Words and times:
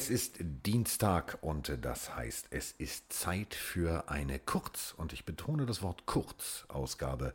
Es 0.00 0.08
ist 0.08 0.36
Dienstag 0.40 1.36
und 1.42 1.76
das 1.82 2.16
heißt, 2.16 2.46
es 2.48 2.72
ist 2.72 3.12
Zeit 3.12 3.52
für 3.52 4.08
eine 4.08 4.38
Kurz, 4.38 4.94
und 4.96 5.12
ich 5.12 5.26
betone 5.26 5.66
das 5.66 5.82
Wort 5.82 6.06
Kurz, 6.06 6.64
Ausgabe 6.68 7.34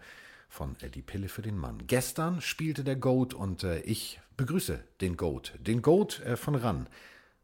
von 0.50 0.76
Die 0.96 1.04
Pille 1.04 1.30
für 1.30 1.44
den 1.44 1.60
Mann. 1.60 1.84
Gestern 1.86 2.42
spielte 2.42 2.84
der 2.84 2.96
Goat 2.96 3.36
und 3.36 3.64
äh, 3.64 3.82
ich 3.82 4.20
begrüße 4.36 4.84
den 5.00 5.16
Goat, 5.16 5.54
den 5.60 5.84
Goat 5.84 6.22
äh, 6.22 6.36
von 6.36 6.56
RAN. 6.56 6.88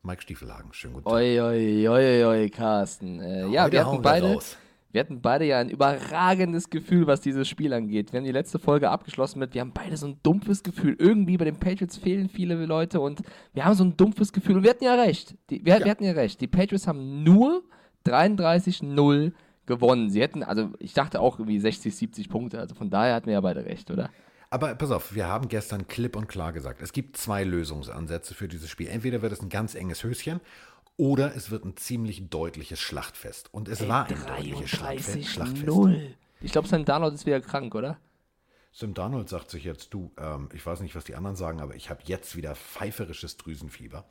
Mike 0.02 0.24
Stiefelhagen, 0.24 0.74
schönen 0.74 0.96
guten 0.96 1.06
Tag. 1.06 1.14
Oi, 1.14 1.40
oi, 1.40 1.88
oi, 1.88 2.26
oi, 2.26 2.50
Carsten. 2.50 3.20
Äh, 3.20 3.46
ja, 3.50 3.72
wir 3.72 3.86
hatten 3.86 4.02
beide, 4.02 4.40
wir 4.92 5.02
hatten 5.02 5.22
beide 5.22 5.46
ja 5.46 5.60
ein 5.60 5.70
überragendes 5.70 6.70
Gefühl, 6.70 7.08
was 7.08 7.22
dieses 7.22 7.48
Spiel 7.48 7.74
angeht. 7.74 8.12
Wir 8.12 8.20
haben 8.20 8.26
die 8.26 8.32
letzte 8.32 8.60
Folge 8.60 8.90
abgeschlossen 8.90 9.40
mit, 9.40 9.54
wir 9.54 9.62
haben 9.62 9.72
beide 9.74 9.96
so 9.98 10.08
ein 10.08 10.20
dumpfes 10.24 10.64
Gefühl. 10.64 10.96
Irgendwie 11.00 11.38
bei 11.38 11.46
den 11.46 11.58
Patriots 11.58 11.98
fehlen 11.98 12.30
viele 12.30 12.66
Leute 12.66 13.00
und 13.00 13.22
wir 13.54 13.66
haben 13.66 13.76
so 13.76 13.84
ein 13.84 13.96
dumpfes 13.98 14.34
Gefühl. 14.34 14.58
Und 14.58 14.64
wir 14.64 14.72
hatten 14.72 14.84
ja 14.84 14.96
recht. 14.96 15.36
Die, 15.50 15.66
wir, 15.66 15.80
ja. 15.80 15.86
wir 15.86 15.92
hatten 15.92 16.04
ja 16.04 16.12
recht. 16.12 16.42
Die 16.42 16.48
Patriots 16.48 16.88
haben 16.88 17.24
nur 17.24 17.64
33-0 18.06 19.32
gewonnen. 19.66 20.10
Sie 20.10 20.22
hätten, 20.22 20.44
also 20.44 20.70
ich 20.80 20.94
dachte 20.94 21.22
auch 21.22 21.40
irgendwie 21.40 21.60
60, 21.60 21.96
70 21.96 22.30
Punkte. 22.30 22.60
Also 22.60 22.76
von 22.76 22.90
daher 22.90 23.16
hatten 23.16 23.28
wir 23.28 23.34
ja 23.34 23.42
beide 23.42 23.66
recht, 23.66 23.90
oder? 23.92 24.10
Aber 24.54 24.76
pass 24.76 24.92
auf, 24.92 25.16
wir 25.16 25.28
haben 25.28 25.48
gestern 25.48 25.88
klipp 25.88 26.18
und 26.18 26.28
klar 26.28 26.52
gesagt, 26.52 26.82
es 26.82 26.92
gibt 26.92 27.16
zwei 27.16 27.46
Lösungsansätze 27.46 28.34
für 28.34 28.50
dieses 28.50 28.70
Spiel. 28.70 28.88
Entweder 28.88 29.22
wird 29.22 29.32
es 29.32 29.42
ein 29.42 29.48
ganz 29.48 29.76
enges 29.76 30.04
Höschen 30.04 30.42
oder 31.02 31.36
es 31.36 31.50
wird 31.50 31.66
ein 31.66 31.76
ziemlich 31.78 32.30
deutliches 32.30 32.80
Schlachtfest. 32.80 33.52
Und 33.52 33.68
es 33.68 33.82
Ey, 33.82 33.90
war 33.90 34.06
ein 34.06 34.16
deutliches 34.28 34.70
Schlachtfest. 34.70 35.30
Schlachtfest. 35.30 35.66
0. 35.66 36.14
Ich 36.42 36.52
glaube, 36.52 36.68
Sam 36.68 36.86
Darnold 36.86 37.16
ist 37.16 37.26
wieder 37.26 37.42
krank, 37.42 37.74
oder? 37.74 37.98
Sam 38.72 38.94
Darnold 38.94 39.28
sagt 39.28 39.50
sich 39.50 39.64
jetzt, 39.64 39.96
du, 39.96 40.12
ähm, 40.20 40.50
ich 40.54 40.64
weiß 40.64 40.82
nicht, 40.82 40.96
was 40.96 41.04
die 41.04 41.16
anderen 41.16 41.36
sagen, 41.36 41.60
aber 41.60 41.74
ich 41.74 41.90
habe 41.90 42.02
jetzt 42.06 42.36
wieder 42.36 42.54
pfeiferisches 42.54 43.38
Drüsenfieber. 43.38 44.06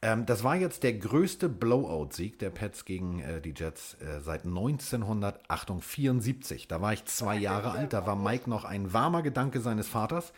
Ähm, 0.00 0.24
das 0.24 0.42
war 0.42 0.56
jetzt 0.56 0.84
der 0.84 0.94
größte 0.94 1.50
Blowout-Sieg 1.50 2.38
der 2.38 2.48
Pets 2.48 2.86
gegen 2.86 3.20
äh, 3.20 3.42
die 3.42 3.52
Jets 3.54 3.98
äh, 4.00 4.20
seit 4.20 4.46
1974. 4.46 6.66
Da 6.66 6.80
war 6.80 6.94
ich 6.94 7.04
zwei 7.04 7.36
Jahre 7.36 7.72
alt, 7.72 7.92
da 7.92 8.06
war 8.06 8.16
Mike 8.16 8.48
noch 8.48 8.64
ein 8.64 8.94
warmer 8.94 9.20
Gedanke 9.20 9.60
seines 9.60 9.86
Vaters. 9.86 10.32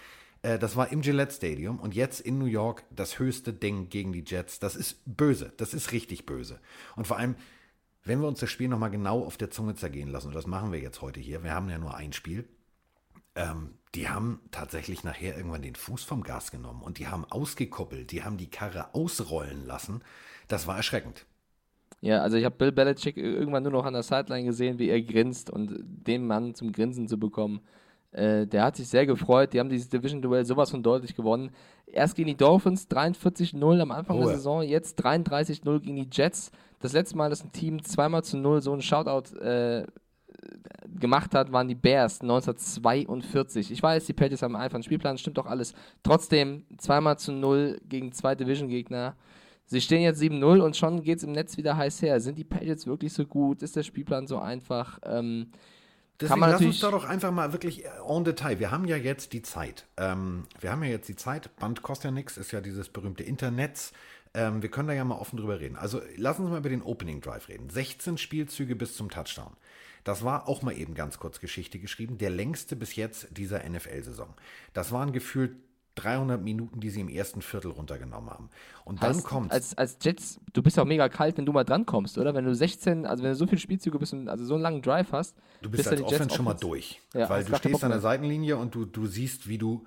Äh, 0.45 0.59
das 0.59 0.77
war 0.77 0.93
im 0.93 1.01
Gillette 1.01 1.35
Stadium 1.35 1.81
und 1.81 1.95
jetzt 1.95 2.21
in 2.21 2.39
New 2.39 2.45
York 2.45 2.85
das 2.95 3.19
höchste 3.19 3.53
Ding 3.53 3.89
gegen 3.89 4.13
die 4.13 4.25
Jets. 4.25 4.61
Das 4.61 4.77
ist 4.77 5.01
böse, 5.07 5.53
das 5.57 5.75
ist 5.75 5.91
richtig 5.91 6.27
böse. 6.27 6.61
Und 6.95 7.07
vor 7.07 7.17
allem, 7.17 7.35
wenn 8.05 8.21
wir 8.21 8.29
uns 8.29 8.41
das 8.41 8.51
Spiel 8.51 8.69
nochmal 8.69 8.91
genau 8.91 9.25
auf 9.25 9.39
der 9.39 9.51
Zunge 9.51 9.75
zergehen 9.75 10.11
lassen, 10.11 10.29
und 10.29 10.35
das 10.35 10.47
machen 10.47 10.71
wir 10.71 10.79
jetzt 10.79 11.01
heute 11.01 11.19
hier, 11.19 11.43
wir 11.43 11.55
haben 11.55 11.71
ja 11.71 11.79
nur 11.79 11.95
ein 11.95 12.13
Spiel, 12.13 12.47
ähm, 13.35 13.71
die 13.95 14.09
haben 14.09 14.41
tatsächlich 14.51 15.03
nachher 15.03 15.37
irgendwann 15.37 15.63
den 15.63 15.77
Fuß 15.77 16.05
vom 16.05 16.23
Gas 16.23 16.51
genommen 16.51 16.83
und 16.83 16.99
die 16.99 17.09
haben 17.09 17.25
ausgekoppelt, 17.25 18.13
die 18.13 18.23
haben 18.23 18.37
die 18.37 18.51
Karre 18.51 18.95
ausrollen 18.95 19.65
lassen. 19.65 20.03
Das 20.47 20.67
war 20.67 20.77
erschreckend. 20.77 21.25
Ja, 22.01 22.21
also 22.21 22.37
ich 22.37 22.45
habe 22.45 22.57
Bill 22.57 22.73
Belichick 22.73 23.17
irgendwann 23.17 23.63
nur 23.63 23.73
noch 23.73 23.87
an 23.87 23.95
der 23.95 24.03
Sideline 24.03 24.45
gesehen, 24.45 24.79
wie 24.79 24.91
er 24.91 25.01
grinst 25.01 25.49
und 25.49 25.79
den 25.83 26.27
Mann 26.27 26.55
zum 26.55 26.71
Grinsen 26.71 27.09
zu 27.09 27.19
bekommen 27.19 27.63
äh, 28.15 28.47
der 28.47 28.65
hat 28.65 28.77
sich 28.77 28.89
sehr 28.89 29.07
gefreut. 29.07 29.53
Die 29.53 29.61
haben 29.61 29.69
dieses 29.69 29.89
Division-Duell 29.89 30.45
sowas 30.45 30.71
von 30.71 30.83
deutlich 30.83 31.15
gewonnen. 31.15 31.51
Erst 31.87 32.15
gegen 32.15 32.29
die 32.29 32.37
Dolphins 32.37 32.89
43-0 32.89 33.81
am 33.81 33.91
Anfang 33.91 34.19
oh, 34.19 34.21
der 34.21 34.37
Saison, 34.37 34.63
jetzt 34.63 35.05
33-0 35.05 35.81
gegen 35.81 35.97
die 35.97 36.09
Jets. 36.11 36.51
Das 36.81 36.93
letzte 36.93 37.17
Mal, 37.17 37.31
dass 37.31 37.45
ein 37.45 37.53
Team 37.53 37.83
zweimal 37.83 38.23
zu 38.25 38.37
null 38.37 38.63
so 38.63 38.73
einen 38.73 38.83
Shoutout 38.83 39.37
äh, 39.39 39.85
gemacht 40.95 41.35
hat, 41.35 41.51
waren 41.51 41.67
die 41.67 41.75
Bears 41.75 42.21
1942. 42.21 43.73
Ich 43.73 43.83
weiß, 43.83 44.07
die 44.07 44.13
Patriots 44.13 44.43
haben 44.43 44.57
einfach 44.57 44.77
einen 44.77 44.85
Spielplan, 44.85 45.19
stimmt 45.19 45.39
doch 45.39 45.47
alles. 45.47 45.75
Trotzdem 46.03 46.65
zweimal 46.79 47.19
zu 47.19 47.33
null 47.33 47.81
gegen 47.89 48.13
zwei 48.13 48.35
Division-Gegner. 48.35 49.17
Sie 49.67 49.81
stehen 49.81 50.03
jetzt 50.03 50.21
7-0 50.21 50.61
und 50.61 50.77
schon 50.77 51.03
geht 51.03 51.19
es 51.19 51.25
im 51.25 51.33
Netz 51.33 51.57
wieder 51.57 51.77
heiß 51.77 52.03
her. 52.03 52.21
Sind 52.21 52.39
die 52.39 52.45
Patriots 52.45 52.87
wirklich 52.87 53.13
so 53.13 53.25
gut? 53.25 53.63
Ist 53.63 53.77
der 53.77 53.83
Spielplan 53.83 54.27
so 54.27 54.39
einfach? 54.39 54.99
Ähm, 55.05 55.49
Deswegen 56.25 56.41
lass 56.41 56.61
uns 56.61 56.81
da 56.81 56.91
doch 56.91 57.05
einfach 57.05 57.31
mal 57.31 57.53
wirklich 57.53 57.85
en 57.85 58.25
Detail. 58.25 58.59
Wir 58.59 58.71
haben 58.71 58.87
ja 58.87 58.97
jetzt 58.97 59.33
die 59.33 59.43
Zeit. 59.43 59.87
Ähm, 59.97 60.45
wir 60.61 60.73
haben 60.73 60.83
ja 60.83 60.91
jetzt 60.91 61.09
die 61.09 61.17
Zeit. 61.17 61.55
Band 61.57 61.83
kostet 61.83 62.07
ja 62.07 62.11
nichts, 62.11 62.37
ist 62.37 62.53
ja 62.53 62.61
dieses 62.61 62.89
berühmte 62.89 63.23
Internet. 63.23 63.93
Ähm, 64.35 64.63
wir 64.63 64.71
können 64.71 64.89
da 64.89 64.95
ja 64.95 65.05
mal 65.05 65.17
offen 65.17 65.37
drüber 65.37 65.61
reden. 65.61 65.77
Also 65.77 66.01
lass 66.17 66.39
uns 66.39 66.51
mal 66.51 66.59
über 66.59 66.69
den 66.69 66.83
Opening 66.83 67.21
Drive 67.21 67.49
reden. 67.49 67.71
16 67.71 68.19
Spielzüge 68.19 68.75
bis 68.75 68.97
zum 68.97 69.11
Touchdown. 69.11 69.53
Das 70.03 70.23
war 70.23 70.49
auch 70.49 70.63
mal 70.63 70.77
eben 70.77 70.95
ganz 70.95 71.19
kurz 71.19 71.41
Geschichte 71.41 71.79
geschrieben. 71.79 72.19
Der 72.19 72.31
längste 72.31 72.77
bis 72.77 72.97
jetzt 72.97 73.29
dieser 73.31 73.69
NFL-Saison. 73.69 74.35
Das 74.75 74.93
waren 74.93 75.13
gefühlt 75.13 75.57
300 75.97 76.43
Minuten, 76.43 76.81
die 76.81 76.91
sie 76.91 77.01
im 77.01 77.09
ersten 77.09 77.43
Viertel 77.43 77.71
runtergenommen 77.71 78.31
haben. 78.31 78.51
Und 78.85 79.03
dann 79.03 79.11
heißt, 79.11 79.25
kommt. 79.25 79.53
Als, 79.53 79.77
als 79.77 79.99
Jets, 80.03 80.41
du 80.53 80.63
bist 80.63 80.79
auch 80.79 80.85
mega 80.85 81.09
kalt, 81.09 81.39
wenn 81.39 81.47
du 81.47 81.53
mal 81.53 81.65
dran 81.65 81.87
kommst, 81.87 82.19
oder? 82.19 82.35
Wenn 82.35 82.45
du 82.45 82.55
16, 82.55 83.07
also 83.07 83.23
wenn 83.23 83.31
du 83.31 83.37
so 83.37 83.47
viele 83.47 83.61
Spielzüge 83.61 83.99
bist 83.99 84.13
und 84.13 84.29
also 84.29 84.45
so 84.45 84.55
einen 84.55 84.63
langen 84.63 84.83
Drive 84.83 85.13
hast. 85.13 85.37
Du 85.63 85.71
bist, 85.71 85.89
bist 85.89 85.93
als 85.93 86.03
Offense 86.03 86.35
schon 86.35 86.45
mal 86.45 86.55
durch. 86.55 87.01
Ja, 87.15 87.29
weil 87.29 87.45
du 87.45 87.55
stehst 87.57 87.85
an 87.85 87.91
der 87.91 88.01
Seitenlinie 88.01 88.57
und 88.57 88.75
du, 88.75 88.85
du 88.85 89.07
siehst, 89.07 89.49
wie 89.49 89.59
du 89.59 89.87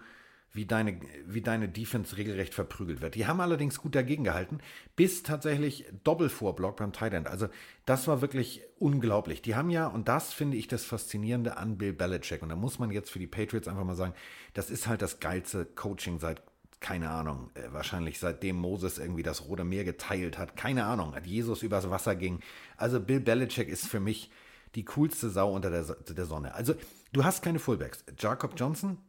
wie 0.57 0.65
deine, 0.65 0.99
wie 1.25 1.41
deine 1.41 1.69
Defense 1.69 2.17
regelrecht 2.17 2.53
verprügelt 2.53 2.99
wird. 2.99 3.15
Die 3.15 3.27
haben 3.27 3.39
allerdings 3.39 3.79
gut 3.79 3.95
dagegen 3.95 4.25
gehalten, 4.25 4.57
bis 4.97 5.23
tatsächlich 5.23 5.85
Doppelvorblock 6.03 6.75
beim 6.75 6.91
Tight 6.91 7.13
End. 7.13 7.27
Also 7.27 7.47
das 7.85 8.07
war 8.07 8.21
wirklich 8.21 8.63
unglaublich. 8.79 9.41
Die 9.41 9.55
haben 9.55 9.69
ja, 9.69 9.87
und 9.87 10.07
das 10.07 10.33
finde 10.33 10.57
ich 10.57 10.67
das 10.67 10.83
Faszinierende 10.83 11.55
an 11.57 11.77
Bill 11.77 11.93
Belichick, 11.93 12.41
und 12.41 12.49
da 12.49 12.55
muss 12.55 12.79
man 12.79 12.91
jetzt 12.91 13.11
für 13.11 13.19
die 13.19 13.27
Patriots 13.27 13.67
einfach 13.67 13.85
mal 13.85 13.95
sagen, 13.95 14.13
das 14.53 14.69
ist 14.69 14.87
halt 14.87 15.01
das 15.01 15.19
geilste 15.21 15.63
Coaching 15.65 16.19
seit 16.19 16.41
keine 16.79 17.09
Ahnung, 17.09 17.49
äh, 17.55 17.71
wahrscheinlich 17.71 18.19
seitdem 18.19 18.55
Moses 18.57 18.99
irgendwie 18.99 19.23
das 19.23 19.47
Rote 19.47 19.63
Meer 19.63 19.83
geteilt 19.83 20.37
hat, 20.37 20.55
keine 20.55 20.85
Ahnung, 20.85 21.15
hat 21.15 21.25
Jesus 21.25 21.63
übers 21.63 21.89
Wasser 21.89 22.15
ging. 22.15 22.39
Also 22.77 22.99
Bill 22.99 23.19
Belichick 23.19 23.67
ist 23.67 23.87
für 23.87 23.99
mich 23.99 24.29
die 24.75 24.85
coolste 24.85 25.31
Sau 25.31 25.53
unter 25.53 25.71
der, 25.71 25.83
der 25.83 26.25
Sonne. 26.25 26.53
Also 26.53 26.75
du 27.13 27.23
hast 27.23 27.41
keine 27.41 27.57
Fullbacks. 27.57 28.03
Jacob 28.19 28.53
Johnson, 28.57 28.99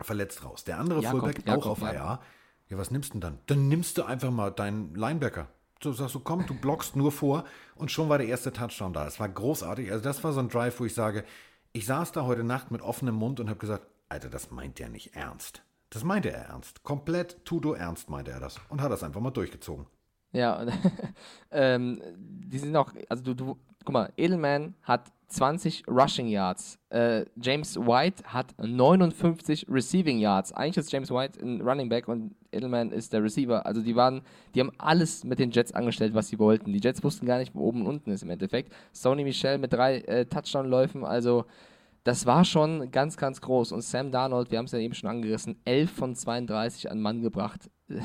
verletzt 0.00 0.44
raus. 0.44 0.64
Der 0.64 0.78
andere 0.78 1.02
Jakob, 1.02 1.20
Fullback 1.20 1.46
Jakob, 1.46 1.64
auch 1.64 1.70
auf 1.70 1.80
Jakob. 1.80 1.96
IR. 1.96 2.20
Ja, 2.68 2.78
was 2.78 2.90
nimmst 2.90 3.10
du 3.10 3.12
denn 3.14 3.20
dann? 3.20 3.38
Dann 3.46 3.68
nimmst 3.68 3.98
du 3.98 4.04
einfach 4.04 4.30
mal 4.30 4.50
deinen 4.50 4.94
Linebacker. 4.94 5.48
So 5.82 5.92
sagst 5.92 6.14
du, 6.14 6.20
komm, 6.20 6.46
du 6.46 6.54
blockst 6.54 6.96
nur 6.96 7.10
vor 7.10 7.44
und 7.74 7.90
schon 7.90 8.08
war 8.08 8.18
der 8.18 8.28
erste 8.28 8.52
Touchdown 8.52 8.92
da. 8.92 9.06
Es 9.06 9.18
war 9.18 9.28
großartig. 9.28 9.90
Also 9.90 10.02
das 10.02 10.22
war 10.22 10.32
so 10.32 10.40
ein 10.40 10.48
Drive, 10.48 10.78
wo 10.78 10.84
ich 10.84 10.94
sage, 10.94 11.24
ich 11.72 11.86
saß 11.86 12.12
da 12.12 12.24
heute 12.24 12.44
Nacht 12.44 12.70
mit 12.70 12.80
offenem 12.80 13.16
Mund 13.16 13.40
und 13.40 13.48
habe 13.48 13.58
gesagt, 13.58 13.86
Alter, 14.08 14.30
das 14.30 14.50
meint 14.50 14.78
der 14.78 14.88
nicht 14.88 15.16
ernst. 15.16 15.62
Das 15.90 16.04
meinte 16.04 16.30
er 16.30 16.46
ernst. 16.46 16.82
Komplett 16.84 17.44
tudo 17.44 17.72
ernst 17.74 18.08
meinte 18.08 18.30
er 18.30 18.40
das 18.40 18.60
und 18.68 18.80
hat 18.80 18.92
das 18.92 19.02
einfach 19.02 19.20
mal 19.20 19.30
durchgezogen. 19.30 19.86
Ja, 20.32 20.64
ähm, 21.50 22.00
die 22.16 22.58
sind 22.58 22.74
auch, 22.76 22.92
also 23.08 23.22
du, 23.22 23.34
du, 23.34 23.58
guck 23.84 23.92
mal, 23.92 24.12
Edelman 24.16 24.74
hat 24.82 25.12
20 25.32 25.84
Rushing 25.88 26.28
Yards. 26.28 26.78
Äh, 26.90 27.24
James 27.40 27.76
White 27.76 28.22
hat 28.26 28.54
59 28.58 29.66
Receiving 29.68 30.18
Yards. 30.18 30.52
Eigentlich 30.52 30.76
ist 30.76 30.92
James 30.92 31.10
White 31.10 31.40
ein 31.40 31.62
Running 31.62 31.88
Back 31.88 32.06
und 32.06 32.34
Edelman 32.52 32.92
ist 32.92 33.14
der 33.14 33.22
Receiver. 33.22 33.64
Also 33.64 33.80
die 33.80 33.96
waren, 33.96 34.20
die 34.54 34.60
haben 34.60 34.72
alles 34.76 35.24
mit 35.24 35.38
den 35.38 35.50
Jets 35.50 35.72
angestellt, 35.72 36.12
was 36.14 36.28
sie 36.28 36.38
wollten. 36.38 36.72
Die 36.72 36.80
Jets 36.80 37.02
wussten 37.02 37.24
gar 37.24 37.38
nicht, 37.38 37.54
wo 37.54 37.60
oben 37.60 37.80
und 37.80 37.86
unten 37.86 38.10
ist 38.10 38.22
im 38.22 38.30
Endeffekt. 38.30 38.72
Sony 38.92 39.24
Michel 39.24 39.56
mit 39.56 39.72
drei 39.72 39.98
äh, 40.00 40.26
Touchdown-Läufen, 40.26 41.04
also 41.04 41.46
das 42.04 42.26
war 42.26 42.44
schon 42.44 42.90
ganz, 42.90 43.16
ganz 43.16 43.40
groß. 43.40 43.72
Und 43.72 43.82
Sam 43.82 44.10
Darnold, 44.10 44.50
wir 44.50 44.58
haben 44.58 44.66
es 44.66 44.72
ja 44.72 44.80
eben 44.80 44.94
schon 44.94 45.08
angerissen, 45.08 45.56
11 45.64 45.90
von 45.90 46.14
32 46.14 46.90
an 46.90 47.00
Mann 47.00 47.22
gebracht. 47.22 47.70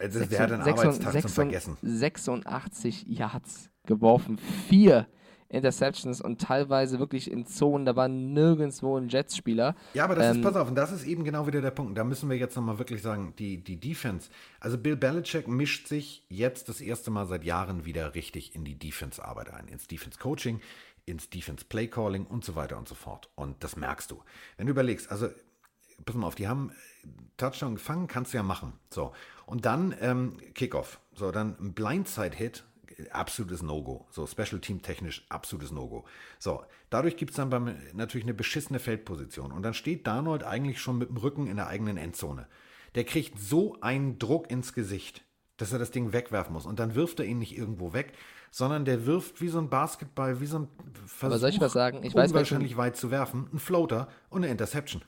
Also, 0.00 0.24
der 0.24 0.38
hat 0.40 0.52
einen 0.52 0.62
6, 0.62 0.80
Arbeitstag 0.80 1.12
6, 1.12 1.22
zum 1.22 1.32
Vergessen. 1.32 1.76
86 1.82 3.06
Yards 3.08 3.70
geworfen, 3.84 4.38
vier 4.68 5.08
Interceptions 5.48 6.20
und 6.20 6.40
teilweise 6.40 6.98
wirklich 6.98 7.30
in 7.30 7.46
Zonen, 7.46 7.86
da 7.86 7.96
war 7.96 8.08
nirgendwo 8.08 8.96
ein 8.98 9.08
Jets-Spieler. 9.08 9.74
Ja, 9.94 10.04
aber 10.04 10.14
das 10.14 10.26
ähm, 10.26 10.36
ist, 10.36 10.42
pass 10.42 10.56
auf, 10.56 10.68
und 10.68 10.74
das 10.74 10.92
ist 10.92 11.06
eben 11.06 11.24
genau 11.24 11.46
wieder 11.46 11.60
der 11.60 11.70
Punkt. 11.70 11.96
Da 11.96 12.04
müssen 12.04 12.28
wir 12.28 12.36
jetzt 12.36 12.54
nochmal 12.56 12.78
wirklich 12.78 13.00
sagen, 13.00 13.34
die, 13.38 13.62
die 13.62 13.80
Defense. 13.80 14.28
Also 14.60 14.76
Bill 14.76 14.96
Belichick 14.96 15.48
mischt 15.48 15.88
sich 15.88 16.24
jetzt 16.28 16.68
das 16.68 16.80
erste 16.80 17.10
Mal 17.10 17.26
seit 17.26 17.44
Jahren 17.44 17.84
wieder 17.84 18.14
richtig 18.14 18.54
in 18.54 18.64
die 18.64 18.78
Defense-Arbeit 18.78 19.52
ein, 19.52 19.68
ins 19.68 19.86
Defense-Coaching, 19.86 20.60
ins 21.06 21.30
Defense-Play-Calling 21.30 22.26
und 22.26 22.44
so 22.44 22.54
weiter 22.54 22.76
und 22.76 22.86
so 22.86 22.94
fort. 22.94 23.30
Und 23.34 23.64
das 23.64 23.76
merkst 23.76 24.10
du. 24.10 24.22
Wenn 24.58 24.66
du 24.66 24.72
überlegst, 24.72 25.10
also 25.10 25.28
pass 26.04 26.14
mal 26.14 26.26
auf, 26.26 26.34
die 26.34 26.48
haben 26.48 26.72
Touchdown 27.38 27.76
gefangen, 27.76 28.06
kannst 28.06 28.34
du 28.34 28.36
ja 28.36 28.42
machen. 28.42 28.74
So. 28.90 29.12
Und 29.46 29.64
dann 29.64 29.94
ähm, 30.00 30.36
Kickoff. 30.54 31.00
So, 31.14 31.32
dann 31.32 31.56
ein 31.58 31.72
Blindside-Hit 31.72 32.64
absolutes 33.10 33.62
No-Go. 33.62 34.06
So 34.10 34.26
Special 34.26 34.60
Team 34.60 34.82
technisch 34.82 35.24
absolutes 35.28 35.72
No-Go. 35.72 36.04
So, 36.38 36.64
dadurch 36.90 37.16
gibt 37.16 37.30
es 37.30 37.36
dann 37.36 37.50
beim, 37.50 37.76
natürlich 37.94 38.24
eine 38.24 38.34
beschissene 38.34 38.78
Feldposition. 38.78 39.52
Und 39.52 39.62
dann 39.62 39.74
steht 39.74 40.06
Darnold 40.06 40.44
eigentlich 40.44 40.80
schon 40.80 40.98
mit 40.98 41.08
dem 41.08 41.16
Rücken 41.16 41.46
in 41.46 41.56
der 41.56 41.68
eigenen 41.68 41.96
Endzone. 41.96 42.46
Der 42.94 43.04
kriegt 43.04 43.38
so 43.38 43.80
einen 43.80 44.18
Druck 44.18 44.50
ins 44.50 44.72
Gesicht, 44.72 45.24
dass 45.56 45.72
er 45.72 45.78
das 45.78 45.90
Ding 45.90 46.12
wegwerfen 46.12 46.52
muss. 46.52 46.66
Und 46.66 46.78
dann 46.78 46.94
wirft 46.94 47.20
er 47.20 47.26
ihn 47.26 47.38
nicht 47.38 47.56
irgendwo 47.56 47.92
weg, 47.92 48.12
sondern 48.50 48.84
der 48.84 49.06
wirft 49.06 49.40
wie 49.40 49.48
so 49.48 49.58
ein 49.58 49.68
Basketball, 49.68 50.40
wie 50.40 50.46
so 50.46 50.60
ein 50.60 50.68
Versuch, 51.06 51.24
Aber 51.24 51.38
soll 51.38 51.50
ich 51.50 51.60
was 51.60 51.72
sagen? 51.72 52.02
Ich 52.02 52.14
weiß, 52.14 52.32
wahrscheinlich 52.32 52.76
weit 52.76 52.96
zu 52.96 53.10
werfen, 53.10 53.48
ein 53.52 53.58
Floater 53.58 54.08
und 54.30 54.42
eine 54.42 54.50
Interception. 54.50 55.02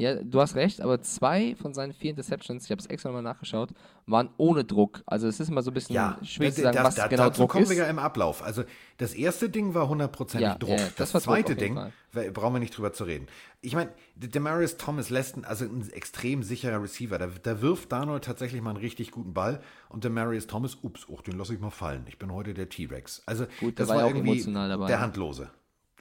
Ja, 0.00 0.14
du 0.14 0.40
hast 0.40 0.54
recht, 0.54 0.80
aber 0.80 1.00
zwei 1.02 1.54
von 1.56 1.74
seinen 1.74 1.92
vier 1.92 2.10
Interceptions, 2.10 2.64
ich 2.64 2.70
habe 2.70 2.80
es 2.80 2.86
extra 2.86 3.10
nochmal 3.10 3.22
nachgeschaut, 3.22 3.70
waren 4.06 4.30
ohne 4.38 4.64
Druck. 4.64 5.02
Also 5.06 5.28
es 5.28 5.38
ist 5.40 5.48
immer 5.50 5.62
so 5.62 5.70
ein 5.70 5.74
bisschen 5.74 5.94
ja, 5.94 6.18
schwierig 6.22 6.54
zu 6.54 6.62
sagen, 6.62 6.74
das, 6.76 6.84
was 6.84 6.94
das, 6.96 7.08
genau 7.10 7.24
dazu 7.24 7.42
Druck 7.42 7.50
kommen 7.50 7.64
ist. 7.64 7.70
wir 7.70 7.76
ja 7.76 7.84
im 7.86 7.98
Ablauf. 7.98 8.42
Also 8.42 8.64
das 8.96 9.14
erste 9.14 9.50
Ding 9.50 9.74
war 9.74 9.88
hundertprozentig 9.88 10.48
Ja, 10.48 10.54
Druck. 10.56 10.70
ja, 10.70 10.76
das 10.76 10.94
das 10.96 11.14
war 11.14 11.20
Druck 11.20 11.34
zweite 11.34 11.48
jeden 11.52 11.60
Ding, 11.60 11.74
Fall. 11.74 11.92
we- 12.12 12.30
brauchen 12.32 12.54
wir 12.54 12.60
nicht 12.60 12.76
drüber 12.76 12.92
zu 12.92 13.04
reden. 13.04 13.26
Ich 13.60 13.74
meine, 13.74 13.90
Demarius 14.16 14.78
Thomas 14.78 15.10
lässt, 15.10 15.36
ein- 15.36 15.44
also 15.44 15.64
ein 15.66 15.88
extrem 15.92 16.42
sicherer 16.42 16.82
Receiver, 16.82 17.18
da, 17.18 17.28
da 17.42 17.60
wirft 17.60 17.92
Darnold 17.92 18.24
tatsächlich 18.24 18.62
mal 18.62 18.70
einen 18.70 18.78
richtig 18.78 19.10
guten 19.10 19.34
Ball 19.34 19.60
und 19.90 20.02
Demarius 20.04 20.46
Thomas, 20.46 20.78
ups, 20.82 21.06
oh, 21.08 21.20
den 21.20 21.36
lasse 21.36 21.54
ich 21.54 21.60
mal 21.60 21.70
fallen. 21.70 22.04
Ich 22.08 22.18
bin 22.18 22.32
heute 22.32 22.54
der 22.54 22.68
T-Rex. 22.68 23.22
Also 23.26 23.44
Gut, 23.60 23.78
der 23.78 23.84
das 23.84 23.88
war 23.88 23.96
war, 24.02 24.06
irgendwie 24.08 24.30
emotional 24.30 24.68
dabei, 24.68 24.86
der 24.86 24.96
ja. 24.96 25.02
Handlose. 25.02 25.50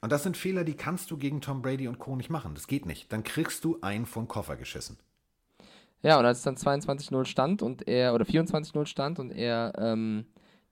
Und 0.01 0.11
das 0.11 0.23
sind 0.23 0.37
Fehler, 0.37 0.63
die 0.63 0.75
kannst 0.75 1.11
du 1.11 1.17
gegen 1.17 1.41
Tom 1.41 1.61
Brady 1.61 1.87
und 1.87 1.99
Co. 1.99 2.15
nicht 2.15 2.29
machen. 2.29 2.53
Das 2.55 2.67
geht 2.67 2.85
nicht. 2.85 3.11
Dann 3.11 3.23
kriegst 3.23 3.63
du 3.65 3.77
einen 3.81 4.05
vom 4.05 4.27
Koffer 4.27 4.55
geschissen. 4.55 4.97
Ja, 6.01 6.17
und 6.17 6.25
als 6.25 6.37
es 6.37 6.43
dann 6.43 6.55
22-0 6.55 7.25
stand 7.25 7.61
und 7.61 7.87
er, 7.87 8.13
oder 8.13 8.23
24-0 8.25 8.85
stand 8.85 9.19
und 9.19 9.31
er 9.31 9.73
ähm, 9.77 10.25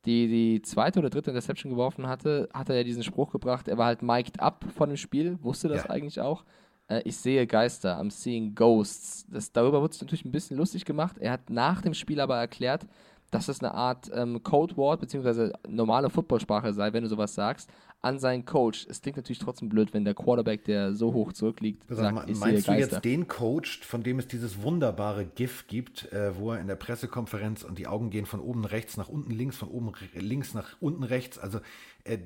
die, 0.05 0.27
die 0.27 0.61
zweite 0.61 0.99
oder 0.99 1.09
dritte 1.09 1.31
Interception 1.31 1.69
geworfen 1.69 2.07
hatte, 2.07 2.47
hat 2.53 2.69
er 2.69 2.77
ja 2.77 2.83
diesen 2.83 3.03
Spruch 3.03 3.31
gebracht, 3.31 3.67
er 3.67 3.77
war 3.77 3.87
halt 3.87 4.01
mic'd 4.01 4.39
up 4.39 4.63
von 4.77 4.87
dem 4.89 4.95
Spiel, 4.97 5.37
wusste 5.41 5.67
das 5.67 5.83
Ja. 5.83 5.89
eigentlich 5.89 6.21
auch. 6.21 6.45
Äh, 6.87 7.01
ich 7.03 7.17
sehe 7.17 7.45
Geister, 7.45 7.99
I'm 7.99 8.09
seeing 8.09 8.55
ghosts. 8.55 9.25
Das, 9.29 9.51
darüber 9.51 9.81
wurde 9.81 9.91
es 9.93 9.99
natürlich 9.99 10.23
ein 10.23 10.31
bisschen 10.31 10.55
lustig 10.55 10.85
gemacht. 10.85 11.17
Er 11.19 11.33
hat 11.33 11.49
nach 11.49 11.81
dem 11.81 11.93
Spiel 11.93 12.21
aber 12.21 12.37
erklärt, 12.37 12.87
dass 13.29 13.47
das 13.47 13.59
eine 13.59 13.73
Art 13.73 14.09
ähm, 14.13 14.41
Codewort 14.41 15.01
beziehungsweise 15.01 15.51
normale 15.67 16.09
Footballsprache 16.09 16.71
sei, 16.71 16.93
wenn 16.93 17.03
du 17.03 17.09
sowas 17.09 17.35
sagst, 17.35 17.69
an 18.01 18.19
seinen 18.19 18.45
Coach. 18.45 18.85
Es 18.89 19.01
klingt 19.01 19.17
natürlich 19.17 19.39
trotzdem 19.39 19.69
blöd, 19.69 19.93
wenn 19.93 20.05
der 20.05 20.13
Quarterback, 20.13 20.63
der 20.65 20.93
so 20.93 21.13
hoch 21.13 21.33
zurückliegt, 21.33 21.83
Sag 21.89 22.15
sagt, 22.15 22.29
ich 22.29 22.37
sehe 22.37 22.47
meinst 22.47 22.67
du 22.67 22.71
Geister. 22.71 22.95
jetzt 22.95 23.05
den 23.05 23.27
Coach, 23.27 23.81
von 23.81 24.03
dem 24.03 24.19
es 24.19 24.27
dieses 24.27 24.61
wunderbare 24.61 25.25
GIF 25.25 25.67
gibt, 25.67 26.11
äh, 26.13 26.37
wo 26.37 26.51
er 26.51 26.59
in 26.59 26.67
der 26.67 26.75
Pressekonferenz 26.75 27.63
und 27.63 27.77
die 27.77 27.87
Augen 27.87 28.09
gehen 28.09 28.25
von 28.25 28.39
oben 28.39 28.65
rechts 28.65 28.97
nach 28.97 29.09
unten 29.09 29.31
links, 29.31 29.57
von 29.57 29.69
oben 29.69 29.93
links 30.13 30.53
nach 30.53 30.75
unten 30.79 31.03
rechts? 31.03 31.39
Also, 31.39 31.59
äh, 32.03 32.19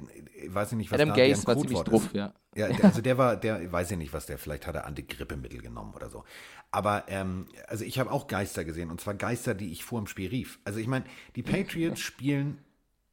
ich 0.44 0.54
weiß 0.54 0.74
ich 0.74 0.78
nicht, 0.78 0.92
was 0.92 1.00
Adam 1.00 1.10
da 1.10 1.16
deren 1.16 1.48
war 1.48 1.58
ziemlich 1.58 1.88
ist. 1.88 2.14
ja. 2.14 2.34
Ja, 2.54 2.68
der, 2.68 2.84
also 2.84 3.02
der 3.02 3.18
war, 3.18 3.38
der, 3.38 3.62
ich 3.62 3.72
weiß 3.72 3.92
ja 3.92 3.96
nicht, 3.98 4.12
was 4.12 4.26
der, 4.26 4.38
vielleicht 4.38 4.68
hat 4.68 4.76
er 4.76 4.86
Antigrippemittel 4.86 5.62
genommen 5.62 5.94
oder 5.96 6.10
so. 6.10 6.26
Aber, 6.70 7.06
ähm, 7.08 7.48
also 7.68 7.86
ich 7.86 7.98
habe 7.98 8.12
auch 8.12 8.28
Geister 8.28 8.66
gesehen 8.66 8.92
und 8.92 9.00
zwar 9.00 9.14
Geister, 9.14 9.54
die 9.54 9.72
ich 9.72 9.86
vor 9.86 10.02
dem 10.02 10.08
Spiel 10.08 10.30
rief. 10.30 10.60
Also 10.66 10.80
ich 10.80 10.88
meine, 10.88 11.06
die 11.38 11.44
Patriots 11.44 12.00
spielen 12.02 12.58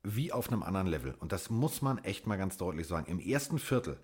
wie 0.03 0.33
auf 0.33 0.51
einem 0.51 0.63
anderen 0.63 0.87
Level 0.87 1.15
und 1.19 1.33
das 1.33 1.51
muss 1.51 1.83
man 1.83 1.99
echt 1.99 2.27
mal 2.27 2.37
ganz 2.37 2.57
deutlich 2.57 2.87
sagen. 2.87 3.07
Im 3.11 3.21
ersten 3.21 3.59
Viertel 3.59 3.99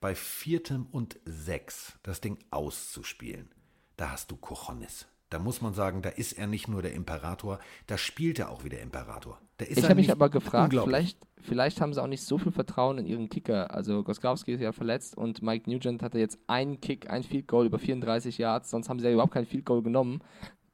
bei 0.00 0.14
viertem 0.14 0.86
und 0.92 1.18
sechs 1.24 1.98
das 2.02 2.20
Ding 2.20 2.38
auszuspielen, 2.50 3.48
da 3.96 4.10
hast 4.12 4.30
du 4.30 4.36
Cojones. 4.36 5.06
Da 5.30 5.38
muss 5.38 5.60
man 5.60 5.74
sagen, 5.74 6.00
da 6.00 6.08
ist 6.08 6.32
er 6.32 6.46
nicht 6.46 6.68
nur 6.68 6.80
der 6.80 6.94
Imperator, 6.94 7.58
da 7.86 7.98
spielt 7.98 8.38
er 8.38 8.50
auch 8.50 8.64
wie 8.64 8.70
der 8.70 8.80
Imperator. 8.80 9.38
Da 9.58 9.66
ist 9.66 9.76
Ich 9.78 9.84
habe 9.84 9.96
mich 9.96 10.10
aber 10.10 10.30
gefragt, 10.30 10.72
vielleicht, 10.72 11.18
vielleicht 11.42 11.80
haben 11.82 11.92
sie 11.92 12.02
auch 12.02 12.06
nicht 12.06 12.22
so 12.22 12.38
viel 12.38 12.52
Vertrauen 12.52 12.96
in 12.98 13.04
ihren 13.06 13.28
Kicker. 13.28 13.74
Also 13.74 14.02
Goskowski 14.04 14.54
ist 14.54 14.60
ja 14.62 14.72
verletzt 14.72 15.16
und 15.18 15.42
Mike 15.42 15.70
Nugent 15.70 16.02
hatte 16.02 16.18
jetzt 16.18 16.38
einen 16.46 16.80
Kick, 16.80 17.10
ein 17.10 17.24
Field 17.24 17.46
Goal 17.46 17.66
über 17.66 17.78
34 17.78 18.38
Yards, 18.38 18.70
sonst 18.70 18.88
haben 18.88 19.00
sie 19.00 19.06
ja 19.06 19.12
überhaupt 19.12 19.34
kein 19.34 19.44
Field 19.44 19.66
Goal 19.66 19.82
genommen. 19.82 20.20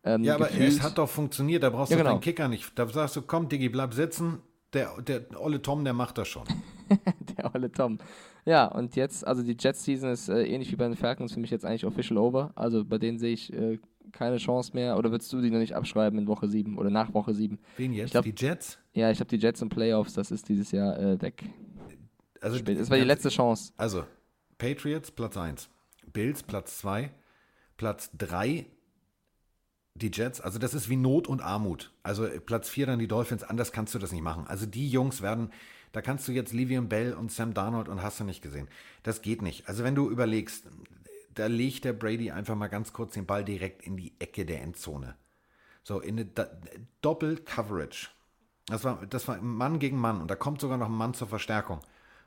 Ähm, 0.04 0.22
Ja, 0.22 0.34
aber 0.36 0.46
gefühlt- 0.46 0.68
es 0.68 0.82
hat 0.82 0.98
doch 0.98 1.08
funktioniert, 1.08 1.62
da 1.64 1.70
brauchst 1.70 1.90
Ja, 1.90 1.96
du 1.96 2.02
genau. 2.04 2.12
deinen 2.12 2.20
Kicker 2.20 2.46
nicht. 2.46 2.78
Da 2.78 2.86
sagst 2.86 3.16
du, 3.16 3.22
komm, 3.22 3.48
Diggi, 3.48 3.70
bleib 3.70 3.92
sitzen. 3.94 4.38
Der, 4.74 5.00
der 5.00 5.40
olle 5.40 5.62
Tom, 5.62 5.84
der 5.84 5.92
macht 5.94 6.18
das 6.18 6.28
schon. 6.28 6.44
der 7.38 7.54
olle 7.54 7.70
Tom. 7.70 7.98
Ja, 8.44 8.66
und 8.66 8.96
jetzt, 8.96 9.26
also 9.26 9.42
die 9.42 9.56
Jets-Season 9.58 10.10
ist 10.10 10.28
äh, 10.28 10.44
ähnlich 10.44 10.70
wie 10.70 10.76
bei 10.76 10.84
den 10.84 10.96
Falcons 10.96 11.32
für 11.32 11.40
mich 11.40 11.50
jetzt 11.50 11.64
eigentlich 11.64 11.86
official 11.86 12.18
over. 12.18 12.52
Also 12.56 12.84
bei 12.84 12.98
denen 12.98 13.18
sehe 13.18 13.32
ich 13.32 13.52
äh, 13.52 13.78
keine 14.12 14.36
Chance 14.36 14.72
mehr. 14.74 14.98
Oder 14.98 15.10
würdest 15.10 15.32
du 15.32 15.40
die 15.40 15.50
noch 15.50 15.58
nicht 15.58 15.74
abschreiben 15.74 16.18
in 16.18 16.26
Woche 16.26 16.48
7 16.48 16.76
oder 16.76 16.90
nach 16.90 17.14
Woche 17.14 17.32
7? 17.32 17.58
Wen 17.76 17.92
jetzt? 17.92 18.10
glaub- 18.10 18.24
die 18.24 18.34
Jets? 18.36 18.78
Ja, 18.92 19.10
ich 19.10 19.20
habe 19.20 19.28
die 19.28 19.36
Jets 19.36 19.62
im 19.62 19.68
Playoffs, 19.68 20.14
das 20.14 20.30
ist 20.30 20.48
dieses 20.48 20.72
Jahr 20.72 20.98
äh, 20.98 21.20
weg. 21.22 21.44
Also, 22.40 22.58
Spät. 22.58 22.78
Das 22.78 22.90
war 22.90 22.98
die 22.98 23.04
letzte 23.04 23.30
Chance. 23.30 23.72
Also, 23.76 24.04
Patriots 24.58 25.10
Platz 25.10 25.36
1, 25.36 25.70
Bills 26.12 26.42
Platz 26.42 26.78
2, 26.78 27.10
Platz 27.76 28.10
3 28.18 28.66
die 29.94 30.10
Jets. 30.12 30.40
Also 30.40 30.58
das 30.58 30.74
ist 30.74 30.88
wie 30.88 30.96
Not 30.96 31.28
und 31.28 31.40
Armut. 31.40 31.92
Also 32.02 32.28
Platz 32.44 32.68
4 32.68 32.86
dann 32.86 32.98
die 32.98 33.08
Dolphins, 33.08 33.42
anders 33.44 33.72
kannst 33.72 33.94
du 33.94 33.98
das 33.98 34.12
nicht 34.12 34.22
machen. 34.22 34.46
Also 34.46 34.66
die 34.66 34.88
Jungs 34.88 35.22
werden, 35.22 35.52
da 35.92 36.02
kannst 36.02 36.26
du 36.26 36.32
jetzt 36.32 36.52
Livian 36.52 36.88
Bell 36.88 37.14
und 37.14 37.30
Sam 37.30 37.54
Darnold 37.54 37.88
und 37.88 38.02
hast 38.02 38.20
du 38.20 38.24
nicht 38.24 38.42
gesehen. 38.42 38.68
Das 39.04 39.22
geht 39.22 39.40
nicht. 39.42 39.68
Also 39.68 39.84
wenn 39.84 39.94
du 39.94 40.10
überlegst, 40.10 40.66
da 41.34 41.46
legt 41.46 41.84
der 41.84 41.92
Brady 41.92 42.30
einfach 42.30 42.56
mal 42.56 42.68
ganz 42.68 42.92
kurz 42.92 43.14
den 43.14 43.26
Ball 43.26 43.44
direkt 43.44 43.82
in 43.82 43.96
die 43.96 44.12
Ecke 44.18 44.44
der 44.44 44.62
Endzone. 44.62 45.14
So, 45.84 46.00
in 46.00 46.18
eine 46.18 46.26
Doppel-Coverage. 47.02 48.08
Das 48.66 48.82
war, 48.82 49.04
das 49.06 49.28
war 49.28 49.40
Mann 49.42 49.78
gegen 49.78 49.98
Mann 49.98 50.20
und 50.20 50.30
da 50.30 50.34
kommt 50.36 50.60
sogar 50.60 50.78
noch 50.78 50.86
ein 50.86 50.92
Mann 50.92 51.14
zur 51.14 51.28
Verstärkung. 51.28 51.80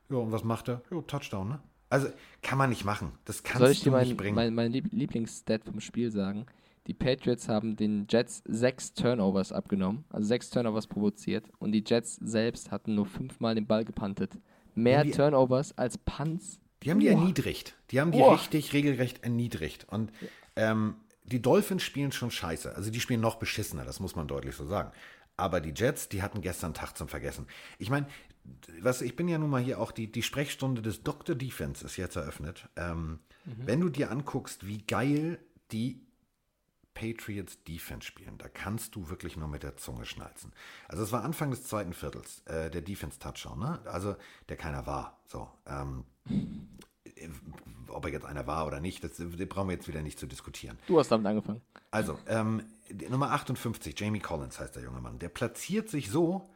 Ja, 0.09 0.17
und 0.17 0.31
was 0.31 0.43
macht 0.43 0.69
er? 0.69 0.81
Ja, 0.91 1.01
Touchdown, 1.01 1.49
ne? 1.49 1.59
Also, 1.89 2.09
kann 2.41 2.57
man 2.57 2.69
nicht 2.69 2.85
machen. 2.85 3.13
Das 3.25 3.43
kannst 3.43 3.59
Soll 3.59 3.71
ich 3.71 3.79
dir 3.81 3.91
du 3.91 3.97
nicht 3.97 4.09
mein, 4.09 4.17
bringen. 4.17 4.35
mein, 4.35 4.53
mein 4.53 4.71
Lieb- 4.71 4.91
Lieblingsstat 4.91 5.63
vom 5.63 5.79
Spiel 5.79 6.11
sagen? 6.11 6.45
Die 6.87 6.93
Patriots 6.93 7.49
haben 7.49 7.75
den 7.75 8.07
Jets 8.09 8.41
sechs 8.47 8.93
Turnovers 8.93 9.51
abgenommen, 9.51 10.05
also 10.09 10.25
sechs 10.27 10.49
Turnovers 10.49 10.87
provoziert 10.87 11.49
und 11.59 11.73
die 11.73 11.83
Jets 11.85 12.15
selbst 12.15 12.71
hatten 12.71 12.95
nur 12.95 13.05
fünfmal 13.05 13.55
den 13.55 13.67
Ball 13.67 13.83
gepuntet. 13.83 14.39
Mehr 14.73 15.03
die- 15.03 15.11
Turnovers 15.11 15.77
als 15.77 15.97
Punts. 15.97 16.59
Die 16.83 16.91
haben 16.91 16.99
die 16.99 17.07
Boah. 17.09 17.19
erniedrigt. 17.19 17.75
Die 17.91 17.99
haben 17.99 18.11
die 18.11 18.19
Boah. 18.19 18.33
richtig 18.35 18.71
regelrecht 18.71 19.23
erniedrigt. 19.23 19.85
Und 19.89 20.11
ähm, 20.55 20.95
die 21.23 21.41
Dolphins 21.41 21.83
spielen 21.83 22.11
schon 22.11 22.31
scheiße. 22.31 22.75
Also 22.75 22.91
die 22.91 22.99
spielen 23.01 23.19
noch 23.19 23.35
beschissener, 23.35 23.83
das 23.83 23.99
muss 23.99 24.15
man 24.15 24.27
deutlich 24.27 24.55
so 24.55 24.65
sagen. 24.65 24.91
Aber 25.35 25.59
die 25.59 25.73
Jets, 25.75 26.07
die 26.07 26.21
hatten 26.21 26.41
gestern 26.41 26.73
Tag 26.73 26.95
zum 26.95 27.07
Vergessen. 27.09 27.47
Ich 27.79 27.89
meine, 27.89 28.07
was, 28.79 29.01
ich 29.01 29.15
bin 29.15 29.27
ja 29.27 29.37
nun 29.37 29.49
mal 29.49 29.61
hier 29.61 29.81
auch, 29.81 29.91
die, 29.91 30.09
die 30.11 30.23
Sprechstunde 30.23 30.81
des 30.81 31.03
Dr. 31.03 31.35
Defense 31.35 31.83
ist 31.85 31.97
jetzt 31.97 32.15
eröffnet. 32.15 32.69
Ähm, 32.75 33.19
Wenn 33.45 33.81
du 33.81 33.89
dir 33.89 34.09
anguckst, 34.11 34.67
wie 34.67 34.77
geil 34.79 35.39
die 35.71 35.99
Patriots 36.97 37.63
Defense 37.63 38.07
spielen, 38.07 38.39
da 38.39 38.47
kannst 38.47 38.95
du 38.95 39.09
wirklich 39.09 39.37
nur 39.37 39.47
mit 39.47 39.61
der 39.61 39.77
Zunge 39.77 40.05
schnalzen. 40.05 40.51
Also 40.87 41.03
es 41.03 41.11
war 41.11 41.23
Anfang 41.23 41.51
des 41.51 41.63
zweiten 41.63 41.93
Viertels, 41.93 42.41
äh, 42.45 42.71
der 42.71 42.81
Defense-Touchdown, 42.81 43.59
ne? 43.59 43.79
Also 43.85 44.15
der 44.49 44.57
keiner 44.57 44.87
war. 44.87 45.19
So, 45.27 45.47
ähm, 45.67 46.05
äh, 47.05 47.29
ob 47.89 48.05
er 48.05 48.11
jetzt 48.11 48.25
einer 48.25 48.47
war 48.47 48.65
oder 48.65 48.79
nicht, 48.79 49.03
das, 49.03 49.17
das 49.17 49.47
brauchen 49.47 49.69
wir 49.69 49.75
jetzt 49.75 49.87
wieder 49.87 50.01
nicht 50.01 50.19
zu 50.19 50.25
diskutieren. 50.25 50.79
Du 50.87 50.99
hast 50.99 51.09
damit 51.11 51.27
angefangen. 51.27 51.61
Also, 51.91 52.17
ähm, 52.27 52.63
Nummer 53.09 53.31
58, 53.31 53.99
Jamie 53.99 54.19
Collins 54.19 54.59
heißt 54.59 54.75
der 54.75 54.83
junge 54.83 54.99
Mann, 54.99 55.19
der 55.19 55.29
platziert 55.29 55.89
sich 55.89 56.09
so, 56.09 56.49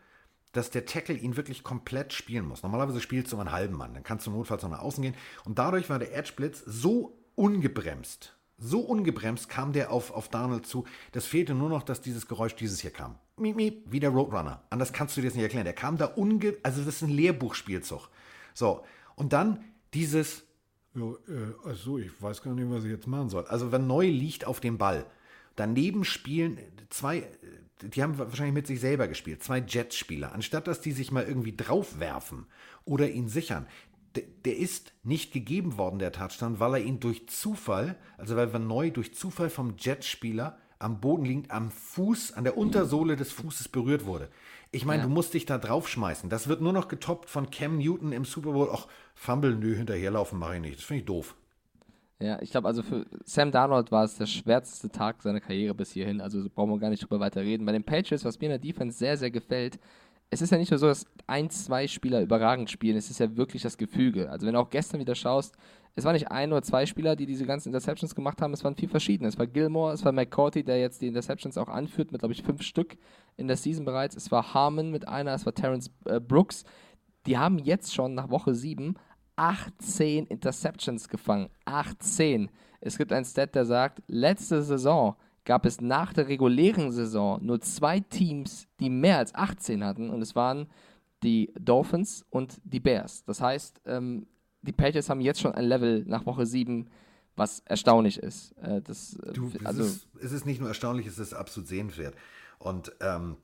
dass 0.53 0.71
der 0.71 0.85
Tackle 0.85 1.15
ihn 1.15 1.37
wirklich 1.37 1.63
komplett 1.63 2.13
spielen 2.13 2.47
muss. 2.47 2.63
Normalerweise 2.63 2.99
spielst 2.99 3.31
du 3.31 3.37
einen 3.37 3.51
halben 3.51 3.77
Mann, 3.77 3.93
dann 3.93 4.03
kannst 4.03 4.25
du 4.25 4.31
notfalls 4.31 4.63
noch 4.63 4.71
nach 4.71 4.79
außen 4.79 5.03
gehen. 5.03 5.15
Und 5.45 5.59
dadurch 5.59 5.89
war 5.89 5.99
der 5.99 6.15
Edge 6.15 6.33
Blitz 6.35 6.63
so 6.65 7.17
ungebremst, 7.35 8.35
so 8.61 8.79
ungebremst 8.79 9.49
kam 9.49 9.73
der 9.73 9.91
auf, 9.91 10.11
auf 10.11 10.29
Darnold 10.29 10.67
zu. 10.67 10.85
Das 11.11 11.25
fehlte 11.25 11.55
nur 11.55 11.67
noch, 11.67 11.83
dass 11.83 11.99
dieses 11.99 12.27
Geräusch 12.27 12.55
dieses 12.55 12.79
hier 12.79 12.91
kam. 12.91 13.17
Miep, 13.37 13.55
miep, 13.55 13.91
wie 13.91 13.99
der 13.99 14.11
Roadrunner. 14.11 14.61
Anders 14.69 14.93
kannst 14.93 15.17
du 15.17 15.21
dir 15.21 15.27
das 15.27 15.35
nicht 15.35 15.43
erklären. 15.43 15.65
Der 15.65 15.73
kam 15.73 15.97
da 15.97 16.05
unge... 16.05 16.55
Also 16.61 16.83
das 16.83 16.95
ist 16.95 17.01
ein 17.01 17.09
Lehrbuchspielzug. 17.09 18.07
So, 18.53 18.85
und 19.15 19.33
dann 19.33 19.63
dieses... 19.93 20.43
Ja, 20.93 21.05
äh, 21.05 21.53
also 21.65 21.97
ich 21.97 22.11
weiß 22.21 22.43
gar 22.43 22.53
nicht, 22.53 22.69
was 22.69 22.83
ich 22.83 22.91
jetzt 22.91 23.07
machen 23.07 23.29
soll. 23.29 23.45
Also 23.45 23.71
wenn 23.71 23.87
neu 23.87 24.07
liegt 24.07 24.45
auf 24.45 24.59
dem 24.59 24.77
Ball, 24.77 25.05
daneben 25.55 26.03
spielen 26.03 26.59
zwei, 26.89 27.27
die 27.81 28.03
haben 28.03 28.17
wahrscheinlich 28.17 28.53
mit 28.53 28.67
sich 28.67 28.79
selber 28.79 29.07
gespielt, 29.07 29.41
zwei 29.41 29.59
Jets-Spieler. 29.59 30.33
Anstatt 30.33 30.67
dass 30.67 30.81
die 30.81 30.91
sich 30.91 31.11
mal 31.11 31.23
irgendwie 31.23 31.55
draufwerfen 31.55 32.45
oder 32.85 33.09
ihn 33.09 33.27
sichern, 33.27 33.67
der, 34.15 34.57
ist 34.57 34.93
nicht 35.03 35.31
gegeben 35.33 35.77
worden, 35.77 35.99
der 35.99 36.11
Touchdown, 36.11 36.59
weil 36.59 36.75
er 36.75 36.83
ihn 36.83 36.99
durch 36.99 37.27
Zufall, 37.29 37.95
also 38.17 38.35
weil 38.35 38.51
Van 38.53 38.67
Neu 38.67 38.91
durch 38.91 39.13
Zufall 39.13 39.49
vom 39.49 39.75
Jet-Spieler 39.77 40.57
am 40.79 40.99
Boden 40.99 41.25
liegend 41.25 41.51
am 41.51 41.69
Fuß, 41.71 42.33
an 42.33 42.43
der 42.43 42.57
Untersohle 42.57 43.15
des 43.15 43.31
Fußes 43.31 43.67
berührt 43.69 44.05
wurde. 44.05 44.29
Ich 44.71 44.85
meine, 44.85 45.03
Ja. 45.03 45.07
du 45.07 45.13
musst 45.13 45.33
dich 45.33 45.45
da 45.45 45.57
draufschmeißen. 45.57 46.29
Das 46.29 46.47
wird 46.47 46.61
nur 46.61 46.73
noch 46.73 46.87
getoppt 46.87 47.29
von 47.29 47.51
Cam 47.51 47.77
Newton 47.77 48.11
im 48.13 48.25
Super 48.25 48.53
Bowl. 48.53 48.69
Ach, 48.73 48.87
Fumble, 49.13 49.55
nö, 49.55 49.75
hinterherlaufen 49.75 50.39
mache 50.39 50.55
ich 50.55 50.61
nicht. 50.61 50.77
Das 50.77 50.83
finde 50.85 51.01
ich 51.01 51.05
doof. 51.05 51.35
Ja, 52.19 52.41
ich 52.41 52.51
glaube, 52.51 52.67
also 52.67 52.83
für 52.83 53.05
Sam 53.25 53.51
Darnold 53.51 53.91
war 53.91 54.03
es 54.03 54.15
der 54.17 54.27
schwärzeste 54.27 54.89
Tag 54.89 55.21
seiner 55.23 55.39
Karriere 55.41 55.73
bis 55.73 55.91
hierhin. 55.91 56.21
Also 56.21 56.47
brauchen 56.53 56.69
wir 56.71 56.79
gar 56.79 56.89
nicht 56.89 57.03
drüber 57.03 57.19
weiter 57.19 57.41
reden. 57.41 57.65
Bei 57.65 57.71
den 57.71 57.83
Patriots, 57.83 58.23
was 58.25 58.39
mir 58.39 58.45
in 58.45 58.51
der 58.51 58.59
Defense 58.59 58.97
sehr, 58.97 59.17
sehr 59.17 59.31
gefällt, 59.31 59.79
es 60.33 60.41
ist 60.41 60.51
ja 60.51 60.57
nicht 60.57 60.71
nur 60.71 60.79
so, 60.79 60.87
dass 60.87 61.05
ein, 61.27 61.49
zwei 61.49 61.87
Spieler 61.87 62.21
überragend 62.21 62.71
spielen. 62.71 62.95
Es 62.95 63.09
ist 63.09 63.19
ja 63.19 63.35
wirklich 63.35 63.61
das 63.61 63.77
Gefüge. 63.77 64.29
Also 64.29 64.47
wenn 64.47 64.53
du 64.53 64.59
auch 64.59 64.69
gestern 64.69 65.01
wieder 65.01 65.13
schaust, 65.13 65.55
es 65.93 66.05
waren 66.05 66.13
nicht 66.13 66.31
ein 66.31 66.53
oder 66.53 66.61
zwei 66.61 66.85
Spieler, 66.85 67.17
die 67.17 67.25
diese 67.25 67.45
ganzen 67.45 67.67
Interceptions 67.67 68.15
gemacht 68.15 68.41
haben. 68.41 68.53
Es 68.53 68.63
waren 68.63 68.77
viel 68.77 68.87
verschiedene. 68.87 69.27
Es 69.27 69.37
war 69.37 69.45
Gilmore, 69.45 69.93
es 69.93 70.05
war 70.05 70.13
McCourty, 70.13 70.63
der 70.63 70.79
jetzt 70.79 71.01
die 71.01 71.07
Interceptions 71.07 71.57
auch 71.57 71.67
anführt, 71.67 72.13
mit, 72.13 72.19
glaube 72.21 72.33
ich, 72.33 72.43
fünf 72.43 72.61
Stück 72.61 72.97
in 73.35 73.49
der 73.49 73.57
Season 73.57 73.83
bereits. 73.83 74.15
Es 74.15 74.31
war 74.31 74.53
Harmon 74.53 74.89
mit 74.89 75.05
einer, 75.05 75.33
es 75.33 75.45
war 75.45 75.53
Terrence 75.53 75.91
äh, 76.05 76.21
Brooks. 76.21 76.63
Die 77.25 77.37
haben 77.37 77.59
jetzt 77.59 77.93
schon 77.93 78.15
nach 78.15 78.29
Woche 78.29 78.55
sieben 78.55 78.95
18 79.35 80.27
Interceptions 80.27 81.09
gefangen. 81.09 81.49
18. 81.65 82.49
Es 82.79 82.97
gibt 82.97 83.11
einen 83.11 83.25
Stat, 83.25 83.53
der 83.53 83.65
sagt, 83.65 84.01
letzte 84.07 84.63
Saison 84.63 85.17
gab 85.45 85.65
es 85.65 85.81
nach 85.81 86.13
der 86.13 86.27
regulären 86.27 86.91
Saison 86.91 87.43
nur 87.43 87.61
zwei 87.61 87.99
Teams, 87.99 88.67
die 88.79 88.89
mehr 88.89 89.17
als 89.17 89.33
18 89.33 89.83
hatten. 89.83 90.09
Und 90.09 90.21
es 90.21 90.35
waren 90.35 90.67
die 91.23 91.51
Dolphins 91.59 92.25
und 92.29 92.61
die 92.63 92.79
Bears. 92.79 93.23
Das 93.25 93.41
heißt, 93.41 93.81
ähm, 93.85 94.27
die 94.61 94.71
Patriots 94.71 95.09
haben 95.09 95.21
jetzt 95.21 95.41
schon 95.41 95.53
ein 95.53 95.65
Level 95.65 96.03
nach 96.05 96.25
Woche 96.25 96.45
7, 96.45 96.89
was 97.35 97.59
erstaunlich 97.65 98.17
ist. 98.17 98.51
Äh, 98.57 98.81
das, 98.81 99.15
äh, 99.15 99.33
du, 99.33 99.51
also, 99.63 99.83
es, 99.83 99.89
ist, 99.89 100.07
es 100.21 100.31
ist 100.31 100.45
nicht 100.45 100.59
nur 100.59 100.69
erstaunlich, 100.69 101.07
es 101.07 101.17
ist 101.17 101.33
absolut 101.33 101.67
sehenswert. 101.67 102.15
Und 102.59 102.91
ähm, 102.99 103.37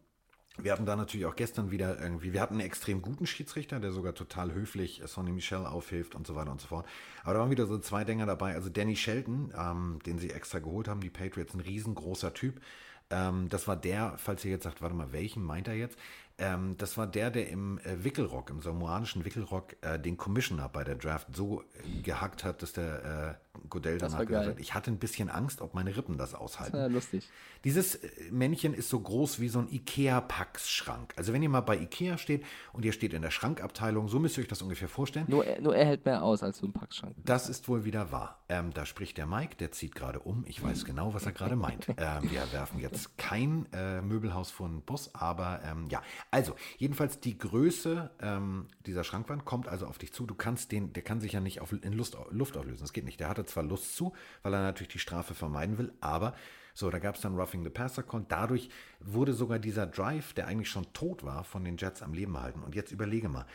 wir 0.58 0.72
hatten 0.72 0.86
da 0.86 0.96
natürlich 0.96 1.26
auch 1.26 1.36
gestern 1.36 1.72
wieder 1.72 2.00
irgendwie, 2.00 2.34
wir 2.34 2.42
hatten 2.42 2.56
einen 2.56 2.66
extrem 2.66 3.02
guten 3.02 3.28
Schiedsrichter, 3.28 3.80
der 3.80 3.92
sogar 3.92 4.14
total 4.14 4.54
höflich 4.54 5.02
Sonny 5.06 5.32
Michel 5.32 5.66
aufhilft 5.66 6.16
und 6.16 6.26
so 6.26 6.36
weiter 6.36 6.52
und 6.52 6.62
so 6.62 6.68
fort. 6.68 6.88
Aber 7.24 7.34
da 7.34 7.40
waren 7.40 7.52
wieder 7.52 7.68
so 7.68 7.78
zwei 7.80 8.04
Dinger 8.04 8.26
dabei. 8.26 8.56
Also 8.56 8.70
Danny 8.70 8.96
Shelton, 8.96 9.54
ähm, 9.58 10.00
den 10.06 10.18
sie 10.20 10.32
extra 10.32 10.60
geholt 10.60 10.88
haben, 10.88 11.02
die 11.02 11.10
Patriots, 11.10 11.54
ein 11.54 11.60
riesengroßer 11.60 12.34
Typ. 12.34 12.62
Ähm, 13.10 13.50
das 13.50 13.68
war 13.68 13.76
der, 13.76 14.16
falls 14.18 14.44
ihr 14.46 14.52
jetzt 14.52 14.64
sagt, 14.64 14.82
warte 14.82 14.96
mal, 14.96 15.12
welchen 15.12 15.44
meint 15.44 15.68
er 15.68 15.76
jetzt? 15.76 15.98
Ähm, 16.40 16.76
das 16.78 16.98
war 16.98 17.08
der, 17.08 17.32
der 17.32 17.50
im 17.50 17.80
äh, 17.80 18.04
Wickelrock, 18.04 18.50
im 18.50 18.62
samoanischen 18.62 19.26
Wickelrock, 19.26 19.76
äh, 19.82 19.98
den 20.00 20.18
Commissioner 20.18 20.70
bei 20.70 20.84
der 20.84 20.96
Draft 20.96 21.36
so 21.36 21.62
äh, 21.62 22.02
gehackt 22.02 22.44
hat, 22.44 22.62
dass 22.62 22.74
der 22.74 23.40
äh, 23.44 23.47
Godell 23.70 23.98
danach 23.98 24.26
gesagt 24.26 24.48
hat, 24.48 24.60
ich 24.60 24.74
hatte 24.74 24.92
ein 24.92 24.98
bisschen 24.98 25.30
Angst, 25.30 25.62
ob 25.62 25.74
meine 25.74 25.96
Rippen 25.96 26.18
das 26.18 26.34
aushalten. 26.34 26.74
Das 26.74 26.82
war 26.82 26.88
ja 26.88 26.94
lustig. 26.94 27.30
Dieses 27.64 27.96
äh, 27.96 28.10
Männchen 28.32 28.74
ist 28.74 28.90
so 28.90 29.00
groß 29.00 29.40
wie 29.40 29.50
so 29.50 29.60
ein 29.60 29.68
Ikea-Packschrank. 29.70 31.14
Also 31.16 31.34
wenn 31.34 31.44
ihr 31.44 31.50
mal 31.50 31.62
bei 31.62 31.78
Ikea 31.78 32.18
steht 32.18 32.44
und 32.74 32.86
ihr 32.86 32.94
steht 32.94 33.14
in 33.14 33.22
der 33.22 33.32
Schrankabteilung, 33.32 34.08
so 34.08 34.20
müsst 34.20 34.38
ihr 34.38 34.42
euch 34.42 34.48
das 34.48 34.62
ungefähr 34.62 34.88
vorstellen. 34.88 35.26
Nur, 35.28 35.46
nur 35.60 35.76
er 35.76 35.86
hält 35.86 36.06
mehr 36.06 36.24
aus 36.24 36.44
als 36.44 36.60
so 36.60 36.68
ein 36.68 36.74
Packschrank. 36.74 37.16
Das 37.24 37.50
ist 37.50 37.68
wohl 37.68 37.86
wieder 37.86 38.12
wahr. 38.12 38.44
Ähm, 38.50 38.74
da 38.74 38.86
spricht 38.86 39.18
der 39.18 39.26
Mike, 39.26 39.56
der 39.58 39.72
zieht 39.72 39.96
gerade 39.96 40.20
um. 40.20 40.46
Ich 40.48 40.64
weiß 40.64 40.86
genau, 40.86 41.14
was 41.14 41.26
er 41.26 41.32
gerade 41.32 41.56
meint. 41.56 41.88
Ähm, 42.00 42.30
wir 42.30 42.44
werfen 42.52 42.80
jetzt 42.80 43.18
kein 43.18 43.66
äh, 43.74 44.02
Möbelhaus 44.02 44.52
vor 44.52 44.68
den 44.68 44.82
Bus, 44.82 45.16
aber 45.16 45.62
ähm, 45.64 45.88
ja. 45.90 46.04
Also, 46.30 46.56
jedenfalls 46.78 47.20
die 47.20 47.38
Größe 47.38 48.12
ähm, 48.22 48.68
dieser 48.86 49.04
Schrankwand 49.04 49.46
kommt 49.46 49.68
also 49.68 49.88
auf 49.88 49.98
dich 49.98 50.14
zu. 50.14 50.28
Du 50.28 50.36
kannst 50.36 50.72
den, 50.72 50.94
der 50.94 51.02
kann 51.02 51.20
sich 51.20 51.32
ja 51.32 51.40
nicht 51.40 51.60
auf, 51.60 51.72
in 51.72 51.94
Lust, 51.94 52.16
Luft 52.30 52.56
auflösen. 52.56 52.82
Das 52.82 52.94
geht 52.94 53.06
nicht. 53.06 53.20
Der 53.20 53.30
hatte 53.30 53.46
zwar 53.48 53.64
Lust 53.64 53.96
zu, 53.96 54.14
weil 54.44 54.54
er 54.54 54.62
natürlich 54.62 54.94
die 54.94 55.00
Strafe 55.00 55.34
vermeiden 55.34 55.78
will, 55.78 55.94
aber 56.00 56.36
so, 56.74 56.92
da 56.92 57.00
gab 57.00 57.16
es 57.16 57.22
dann 57.22 57.36
Roughing 57.36 57.64
the 57.64 57.72
Passer 57.72 58.04
Con. 58.04 58.28
Dadurch 58.28 58.70
wurde 59.00 59.34
sogar 59.34 59.58
dieser 59.58 59.88
Drive, 59.88 60.34
der 60.34 60.46
eigentlich 60.46 60.70
schon 60.70 60.94
tot 60.94 61.24
war, 61.24 61.44
von 61.44 61.64
den 61.64 61.76
Jets 61.76 62.04
am 62.04 62.14
Leben 62.14 62.36
erhalten. 62.36 62.62
Und 62.62 62.76
jetzt 62.76 62.92
überlege 62.92 63.30
mal, 63.30 63.48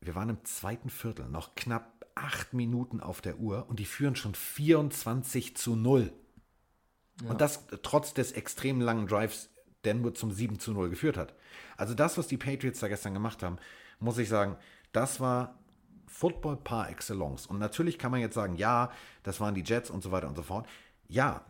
wir 0.00 0.14
waren 0.14 0.30
im 0.30 0.42
zweiten 0.46 0.88
Viertel, 0.88 1.28
noch 1.28 1.54
knapp 1.56 2.06
acht 2.14 2.54
Minuten 2.54 3.00
auf 3.00 3.20
der 3.20 3.38
Uhr 3.38 3.68
und 3.68 3.80
die 3.80 3.84
führen 3.84 4.16
schon 4.16 4.34
24 4.34 5.56
zu 5.58 5.76
0. 5.76 6.10
Ja. 7.22 7.30
Und 7.30 7.42
das 7.42 7.66
trotz 7.82 8.14
des 8.14 8.32
extrem 8.32 8.80
langen 8.80 9.08
Drives, 9.08 9.50
der 9.84 9.92
nur 9.92 10.14
zum 10.14 10.32
7 10.32 10.58
zu 10.58 10.72
0 10.72 10.88
geführt 10.88 11.18
hat. 11.18 11.34
Also 11.76 11.92
das, 11.92 12.16
was 12.16 12.28
die 12.28 12.38
Patriots 12.38 12.80
da 12.80 12.88
gestern 12.88 13.12
gemacht 13.12 13.42
haben, 13.42 13.58
muss 13.98 14.16
ich 14.16 14.30
sagen, 14.30 14.56
das 14.92 15.20
war 15.20 15.58
Football 16.14 16.56
par 16.56 16.88
excellence. 16.90 17.46
Und 17.46 17.58
natürlich 17.58 17.98
kann 17.98 18.12
man 18.12 18.20
jetzt 18.20 18.34
sagen, 18.34 18.54
ja, 18.54 18.90
das 19.24 19.40
waren 19.40 19.54
die 19.54 19.62
Jets 19.62 19.90
und 19.90 20.02
so 20.02 20.12
weiter 20.12 20.28
und 20.28 20.36
so 20.36 20.42
fort. 20.42 20.66
Ja, 21.08 21.44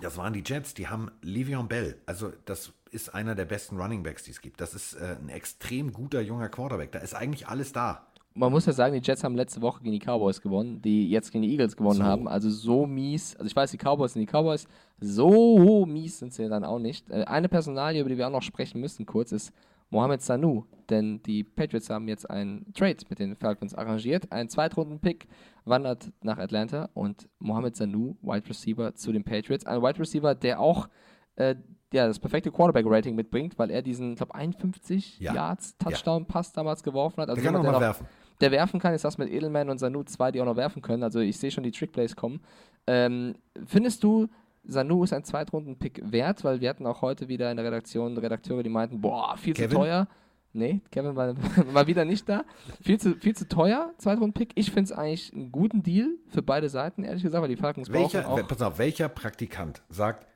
das 0.00 0.16
waren 0.16 0.32
die 0.32 0.42
Jets, 0.46 0.72
die 0.72 0.86
haben 0.86 1.10
Le'Veon 1.24 1.66
Bell. 1.66 1.96
Also 2.06 2.32
das 2.44 2.72
ist 2.92 3.12
einer 3.12 3.34
der 3.34 3.44
besten 3.44 3.76
Running 3.76 4.04
Backs, 4.04 4.22
die 4.22 4.30
es 4.30 4.40
gibt. 4.40 4.60
Das 4.60 4.72
ist 4.72 4.94
äh, 4.94 5.16
ein 5.20 5.28
extrem 5.28 5.92
guter 5.92 6.20
junger 6.20 6.48
Quarterback. 6.48 6.92
Da 6.92 7.00
ist 7.00 7.14
eigentlich 7.14 7.48
alles 7.48 7.72
da. 7.72 8.06
Man 8.34 8.52
muss 8.52 8.66
ja 8.66 8.72
sagen, 8.72 8.94
die 8.94 9.04
Jets 9.04 9.24
haben 9.24 9.34
letzte 9.34 9.60
Woche 9.62 9.82
gegen 9.82 9.98
die 9.98 10.04
Cowboys 10.04 10.40
gewonnen, 10.40 10.80
die 10.80 11.10
jetzt 11.10 11.32
gegen 11.32 11.42
die 11.42 11.50
Eagles 11.50 11.76
gewonnen 11.76 11.98
so. 11.98 12.04
haben. 12.04 12.28
Also 12.28 12.50
so 12.50 12.86
mies. 12.86 13.34
Also 13.34 13.46
ich 13.46 13.56
weiß, 13.56 13.72
die 13.72 13.78
Cowboys 13.78 14.12
sind 14.12 14.20
die 14.20 14.32
Cowboys. 14.32 14.68
So 15.00 15.84
mies 15.86 16.20
sind 16.20 16.32
sie 16.32 16.48
dann 16.48 16.64
auch 16.64 16.78
nicht. 16.78 17.10
Äh, 17.10 17.24
eine 17.24 17.48
Personalie, 17.48 18.00
über 18.00 18.10
die 18.10 18.16
wir 18.16 18.28
auch 18.28 18.32
noch 18.32 18.42
sprechen 18.42 18.80
müssen, 18.80 19.06
kurz, 19.06 19.32
ist 19.32 19.52
Mohamed 19.90 20.22
Sanu, 20.22 20.64
denn 20.90 21.22
die 21.22 21.44
Patriots 21.44 21.90
haben 21.90 22.08
jetzt 22.08 22.28
einen 22.28 22.72
Trade 22.74 22.98
mit 23.08 23.18
den 23.18 23.36
Falcons 23.36 23.74
arrangiert. 23.74 24.30
Ein 24.30 24.48
Zweitrunden-Pick 24.48 25.28
wandert 25.64 26.12
nach 26.22 26.38
Atlanta 26.38 26.90
und 26.94 27.28
Mohamed 27.38 27.76
Sanu, 27.76 28.16
Wide 28.22 28.48
Receiver 28.48 28.94
zu 28.94 29.12
den 29.12 29.24
Patriots. 29.24 29.66
Ein 29.66 29.82
Wide 29.82 29.98
Receiver, 29.98 30.34
der 30.34 30.60
auch 30.60 30.88
äh, 31.36 31.54
ja, 31.92 32.06
das 32.06 32.18
perfekte 32.18 32.50
Quarterback-Rating 32.50 33.14
mitbringt, 33.14 33.58
weil 33.58 33.70
er 33.70 33.80
diesen, 33.82 34.12
ich 34.12 34.16
glaube, 34.16 34.34
51 34.34 35.20
ja. 35.20 35.34
Yards 35.34 35.76
Touchdown-Pass 35.78 36.52
damals 36.52 36.82
geworfen 36.82 37.22
hat. 37.22 37.30
Also 37.30 37.40
der 37.40 37.50
kann 37.50 37.60
jemand, 37.60 37.76
auch 37.76 37.80
mal 37.80 37.86
werfen. 37.86 38.06
Der 38.40 38.50
werfen 38.50 38.78
kann, 38.78 38.94
ist 38.94 39.04
das 39.04 39.18
mit 39.18 39.30
Edelman 39.30 39.70
und 39.70 39.78
Sanu 39.78 40.02
zwei, 40.04 40.30
die 40.30 40.40
auch 40.40 40.46
noch 40.46 40.56
werfen 40.56 40.82
können. 40.82 41.02
Also 41.02 41.20
ich 41.20 41.38
sehe 41.38 41.50
schon 41.50 41.64
die 41.64 41.70
Trickplays 41.72 42.14
kommen. 42.14 42.40
Ähm, 42.86 43.34
findest 43.66 44.04
du, 44.04 44.28
Sanu 44.68 45.02
ist 45.02 45.12
ein 45.12 45.24
Zweitrunden-Pick 45.24 46.12
wert, 46.12 46.44
weil 46.44 46.60
wir 46.60 46.68
hatten 46.68 46.86
auch 46.86 47.02
heute 47.02 47.28
wieder 47.28 47.50
in 47.50 47.56
der 47.56 47.66
Redaktion 47.66 48.16
Redakteure, 48.16 48.62
die 48.62 48.68
meinten, 48.68 49.00
boah, 49.00 49.36
viel 49.36 49.54
Kevin? 49.54 49.70
zu 49.70 49.76
teuer. 49.76 50.08
Nee, 50.52 50.80
Kevin 50.90 51.16
war, 51.16 51.34
war 51.72 51.86
wieder 51.86 52.04
nicht 52.04 52.28
da. 52.28 52.44
Viel 52.82 53.00
zu, 53.00 53.14
viel 53.16 53.34
zu 53.34 53.48
teuer, 53.48 53.92
Zweitrunden-Pick. 53.96 54.52
Ich 54.56 54.70
finde 54.70 54.92
es 54.92 54.92
eigentlich 54.92 55.32
einen 55.32 55.50
guten 55.50 55.82
Deal 55.82 56.10
für 56.28 56.42
beide 56.42 56.68
Seiten, 56.68 57.02
ehrlich 57.02 57.22
gesagt, 57.22 57.42
weil 57.42 57.48
die 57.48 57.56
Falcons 57.56 57.90
welcher, 57.90 58.22
brauchen 58.22 58.42
auch... 58.42 58.48
Pass 58.48 58.62
auf, 58.62 58.78
welcher 58.78 59.08
Praktikant 59.08 59.82
sagt, 59.88 60.26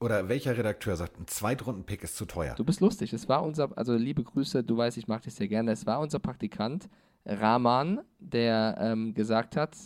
oder 0.00 0.28
welcher 0.28 0.56
Redakteur 0.56 0.96
sagt, 0.96 1.20
ein 1.20 1.26
Zweitrunden-Pick 1.26 2.02
ist 2.02 2.16
zu 2.16 2.24
teuer? 2.24 2.54
Du 2.54 2.64
bist 2.64 2.80
lustig. 2.80 3.12
Es 3.12 3.28
war 3.28 3.42
unser, 3.42 3.76
also 3.76 3.94
liebe 3.94 4.24
Grüße, 4.24 4.64
du 4.64 4.76
weißt, 4.76 4.96
ich 4.96 5.06
mag 5.06 5.22
dich 5.22 5.34
sehr 5.34 5.48
gerne. 5.48 5.70
Es 5.70 5.86
war 5.86 6.00
unser 6.00 6.18
Praktikant 6.18 6.88
Rahman, 7.24 8.00
der 8.18 8.76
ähm, 8.80 9.14
gesagt 9.14 9.56
hat, 9.56 9.76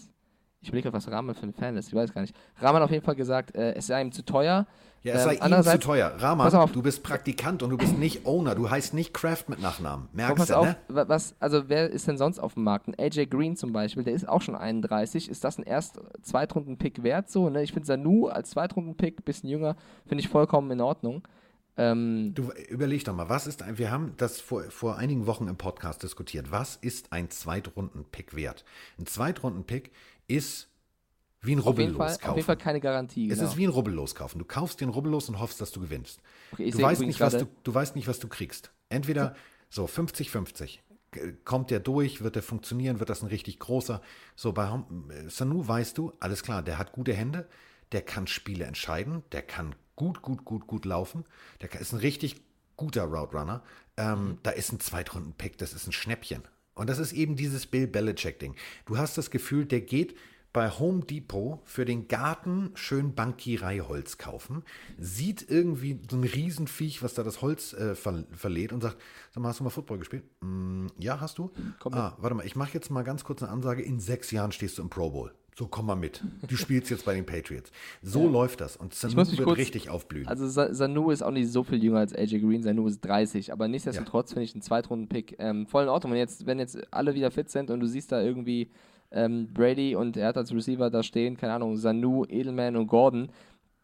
ich 0.67 0.71
überlege, 0.71 0.93
was 0.93 1.09
Rahman 1.11 1.35
für 1.35 1.47
ein 1.47 1.53
Fan 1.53 1.77
ist, 1.77 1.89
ich 1.89 1.95
weiß 1.95 2.13
gar 2.13 2.23
nicht. 2.23 2.35
Rahman 2.59 2.83
auf 2.83 2.91
jeden 2.91 3.05
Fall 3.05 3.15
gesagt, 3.15 3.55
äh, 3.55 3.75
es 3.75 3.87
sei 3.87 4.03
ihm 4.03 4.11
zu 4.11 4.25
teuer. 4.25 4.67
Ja, 5.03 5.15
es 5.15 5.23
sei 5.23 5.37
ähm, 5.37 5.53
ihm 5.53 5.63
zu 5.63 5.79
teuer. 5.79 6.13
Rahman, 6.19 6.73
du 6.73 6.83
bist 6.83 7.05
Praktikant 7.05 7.63
und 7.63 7.71
du 7.71 7.77
bist 7.77 7.97
nicht 7.97 8.27
Owner. 8.27 8.57
Du 8.57 8.69
heißt 8.69 8.93
nicht 8.93 9.15
Kraft 9.15 9.49
mit 9.49 9.61
Nachnamen. 9.61 10.09
Merkst 10.13 10.51
du, 10.51 10.61
ne? 10.61 10.77
Was, 10.89 11.37
also 11.39 11.69
wer 11.69 11.89
ist 11.89 12.09
denn 12.09 12.19
sonst 12.19 12.41
auf 12.41 12.55
dem 12.55 12.65
Markt? 12.65 12.89
Ein 12.89 12.95
AJ 12.99 13.27
Green 13.27 13.55
zum 13.55 13.73
Beispiel, 13.73 14.03
der 14.03 14.15
ist 14.15 14.29
auch 14.29 14.43
schon 14.43 14.57
31. 14.57 15.31
Ist 15.31 15.45
das 15.45 15.59
ein 15.59 15.63
erst 15.63 16.01
Zweitrunden-Pick 16.23 17.05
wert 17.05 17.31
so? 17.31 17.49
Ne? 17.49 17.63
Ich 17.63 17.73
finde 17.73 17.87
Sanu 17.87 18.27
als 18.27 18.51
Zweitrunden-Pick, 18.51 19.25
bisschen 19.25 19.49
jünger, 19.49 19.77
finde 20.07 20.23
ich 20.23 20.29
vollkommen 20.29 20.73
in 20.73 20.81
Ordnung. 20.81 21.23
Ähm, 21.79 22.33
du 22.35 22.51
überleg 22.69 23.05
doch 23.05 23.15
mal, 23.15 23.29
was 23.29 23.47
ist 23.47 23.63
ein, 23.63 23.77
wir 23.77 23.91
haben 23.91 24.15
das 24.17 24.41
vor, 24.41 24.63
vor 24.71 24.97
einigen 24.97 25.27
Wochen 25.27 25.47
im 25.47 25.57
Podcast 25.57 26.03
diskutiert. 26.03 26.51
Was 26.51 26.77
ist 26.77 27.13
ein 27.13 27.31
Zweitrunden-Pick 27.31 28.35
wert? 28.35 28.65
Ein 28.99 29.07
Zweitrunden-Pick 29.07 29.93
ist 30.29 30.69
wie 31.41 31.55
ein 31.55 31.59
Rubbellos 31.59 32.19
kaufen. 32.19 32.31
Auf 32.31 32.37
jeden 32.37 32.47
Fall 32.47 32.57
keine 32.57 32.81
Garantie. 32.81 33.29
Genau. 33.29 33.43
Es 33.43 33.51
ist 33.51 33.57
wie 33.57 33.67
ein 33.67 33.71
Rubbellos 33.71 34.15
kaufen. 34.15 34.39
Du 34.39 34.45
kaufst 34.45 34.81
den 34.81 34.89
Rubbellos 34.89 35.29
und 35.29 35.39
hoffst, 35.39 35.61
dass 35.61 35.71
du 35.71 35.81
gewinnst. 35.81 36.21
Okay, 36.53 36.71
du, 36.71 36.83
weißt 36.83 37.03
nicht, 37.03 37.21
was 37.21 37.39
du, 37.39 37.47
du 37.63 37.75
weißt 37.75 37.95
nicht, 37.95 38.09
was 38.09 38.19
du 38.19 38.29
kriegst. 38.29 38.73
Entweder 38.89 39.37
so 39.71 39.85
50-50. 39.85 40.81
Kommt 41.45 41.71
der 41.71 41.81
durch, 41.81 42.23
wird 42.23 42.35
der 42.35 42.43
funktionieren, 42.43 42.99
wird 42.99 43.09
das 43.09 43.23
ein 43.23 43.29
richtig 43.29 43.59
großer. 43.59 44.03
So 44.35 44.53
bei 44.53 44.67
äh, 44.67 45.29
Sanu 45.29 45.67
weißt 45.67 45.97
du, 45.97 46.13
alles 46.21 46.43
klar, 46.43 46.63
der 46.63 46.79
hat 46.79 46.93
gute 46.93 47.15
Hände, 47.15 47.49
der 47.93 48.03
kann 48.03 48.27
Spiele 48.27 48.65
entscheiden, 48.65 49.23
der 49.33 49.43
kann 49.43 49.75
gut, 49.95 50.21
gut, 50.21 50.45
gut, 50.45 50.67
gut 50.67 50.85
laufen, 50.85 51.25
der 51.63 51.73
ist 51.81 51.93
ein 51.93 52.01
richtig 52.01 52.43
guter 52.77 53.05
Route 53.05 53.37
Runner. 53.37 53.63
Ähm, 53.97 54.25
mhm. 54.25 54.39
Da 54.43 54.51
ist 54.51 54.73
ein 54.73 54.81
Zweitrunden-Pick, 54.81 55.57
das 55.57 55.73
ist 55.73 55.87
ein 55.87 55.93
Schnäppchen. 55.93 56.43
Und 56.77 56.89
das 56.91 56.99
ist 56.99 57.13
eben 57.13 57.35
dieses 57.35 57.67
Bill 57.67 57.89
Belichick-Ding. 57.89 58.55
Du 58.85 58.99
hast 58.99 59.19
das 59.19 59.31
Gefühl, 59.31 59.65
der 59.65 59.81
geht 59.81 60.15
bei 60.53 60.71
Home 60.71 61.05
Depot 61.05 61.61
für 61.65 61.85
den 61.85 62.07
Garten 62.09 62.71
schön 62.75 63.15
Bankiereiholz 63.15 64.17
kaufen, 64.17 64.63
sieht 64.97 65.51
irgendwie 65.51 66.01
so 66.11 66.17
ein 66.17 66.25
Riesenviech, 66.25 67.03
was 67.03 67.13
da 67.13 67.23
das 67.23 67.43
Holz 67.43 67.75
äh, 67.75 67.95
ver 67.95 68.25
verlädt 68.33 68.73
und 68.73 68.83
sagt, 68.83 68.97
sag 69.33 69.43
mal, 69.43 69.51
hast 69.51 69.61
du 69.61 69.65
mal 69.65 69.71
Football 69.71 69.99
gespielt? 69.99 70.25
Mm, 70.41 70.87
ja, 70.99 71.21
hast 71.21 71.37
du? 71.37 71.51
Komm 71.79 71.93
ah, 71.93 72.17
warte 72.19 72.37
mal, 72.37 72.47
ich 72.47 72.57
mache 72.57 72.73
jetzt 72.73 72.91
mal 72.91 73.05
ganz 73.05 73.25
kurz 73.25 73.43
eine 73.43 73.53
Ansage, 73.53 73.83
in 73.83 74.01
sechs 74.01 74.31
Jahren 74.31 74.51
stehst 74.51 74.79
du 74.79 74.83
im 74.83 74.89
Pro 74.89 75.11
Bowl. 75.11 75.35
So, 75.59 75.67
komm 75.67 75.87
mal 75.87 75.95
mit. 75.95 76.23
Du 76.47 76.55
spielst 76.55 76.91
jetzt 76.91 77.07
bei 77.07 77.15
den 77.15 77.25
Patriots. 77.25 77.73
So 78.03 78.25
ja. 78.25 78.31
läuft 78.31 78.61
das. 78.61 78.77
Und 78.77 78.93
Sanu 78.93 79.17
wird 79.17 79.43
kurz, 79.43 79.57
richtig 79.57 79.89
aufblühen. 79.89 80.29
Also 80.29 80.47
Sanu 80.49 81.11
ist 81.11 81.23
auch 81.23 81.31
nicht 81.31 81.51
so 81.51 81.65
viel 81.65 81.83
jünger 81.83 82.01
als 82.01 82.15
AJ 82.15 82.41
Green. 82.41 82.63
Sanu 82.63 82.87
ist 82.87 83.01
30. 83.01 83.55
Aber 83.55 83.67
nichtsdestotrotz 83.67 84.31
ja. 84.31 84.35
finde 84.35 84.45
ich 84.45 84.55
einen 84.55 84.61
Zweitrunden-Pick 84.61 85.37
ähm, 85.39 85.67
voll 85.67 85.85
in 85.85 85.89
Ordnung. 85.89 86.13
Wenn 86.13 86.19
jetzt, 86.19 86.45
wenn 86.45 86.59
jetzt 86.59 86.79
alle 86.93 87.15
wieder 87.15 87.31
fit 87.31 87.49
sind 87.49 87.71
und 87.71 87.81
du 87.81 87.87
siehst 87.87 88.13
da 88.13 88.21
irgendwie 88.21 88.71
ähm, 89.11 89.49
Brady 89.55 89.97
und 89.97 90.19
er 90.19 90.29
hat 90.29 90.37
als 90.37 90.53
Receiver 90.53 90.91
da 90.91 91.03
stehen, 91.03 91.39
keine 91.39 91.55
Ahnung, 91.55 91.79
Sanu, 91.79 92.27
Edelman 92.29 92.77
und 92.77 92.89
Gordon, 92.89 93.31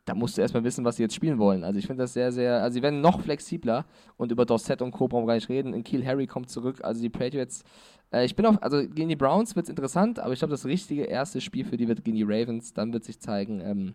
da 0.04 0.14
musst 0.14 0.36
du 0.36 0.40
erstmal 0.40 0.64
wissen, 0.64 0.84
was 0.84 0.96
sie 0.96 1.02
jetzt 1.02 1.14
spielen 1.14 1.38
wollen. 1.38 1.62
Also 1.62 1.78
ich 1.78 1.86
finde 1.86 2.02
das 2.02 2.12
sehr, 2.12 2.32
sehr, 2.32 2.62
also 2.62 2.74
sie 2.74 2.82
werden 2.82 3.00
noch 3.00 3.20
flexibler 3.20 3.86
und 4.16 4.32
über 4.32 4.44
Dorset 4.44 4.82
und 4.82 4.90
Co. 4.90 5.06
brauchen 5.06 5.24
wir 5.24 5.28
gar 5.28 5.34
nicht 5.34 5.48
reden. 5.48 5.72
In 5.74 5.84
Kiel 5.84 6.04
Harry 6.04 6.26
kommt 6.26 6.50
zurück, 6.50 6.80
also 6.82 7.00
die 7.00 7.08
Patriots, 7.08 7.62
äh, 8.12 8.24
ich 8.24 8.34
bin 8.34 8.46
auf, 8.46 8.60
also 8.62 8.78
gegen 8.78 9.08
die 9.08 9.16
Browns 9.16 9.54
wird 9.54 9.66
es 9.66 9.70
interessant, 9.70 10.18
aber 10.18 10.32
ich 10.32 10.40
glaube, 10.40 10.50
das 10.50 10.64
richtige 10.64 11.04
erste 11.04 11.40
Spiel 11.40 11.64
für 11.64 11.76
die 11.76 11.86
wird 11.86 12.04
gegen 12.04 12.16
die 12.16 12.24
Ravens, 12.24 12.72
dann 12.72 12.92
wird 12.92 13.04
sich 13.04 13.20
zeigen, 13.20 13.60
ähm, 13.60 13.94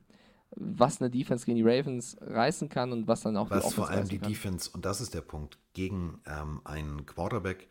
was 0.52 1.02
eine 1.02 1.10
Defense 1.10 1.46
gegen 1.46 1.58
die 1.58 1.64
Ravens 1.64 2.18
reißen 2.22 2.70
kann 2.70 2.94
und 2.94 3.08
was 3.08 3.22
dann 3.22 3.36
auch 3.36 3.50
was 3.50 3.68
die 3.68 3.74
vor 3.74 3.90
allem 3.90 4.08
die 4.08 4.18
kann. 4.18 4.30
Defense, 4.30 4.70
und 4.74 4.86
das 4.86 5.02
ist 5.02 5.14
der 5.14 5.22
Punkt, 5.22 5.58
gegen 5.74 6.22
ähm, 6.26 6.62
einen 6.64 7.06
Quarterback, 7.06 7.68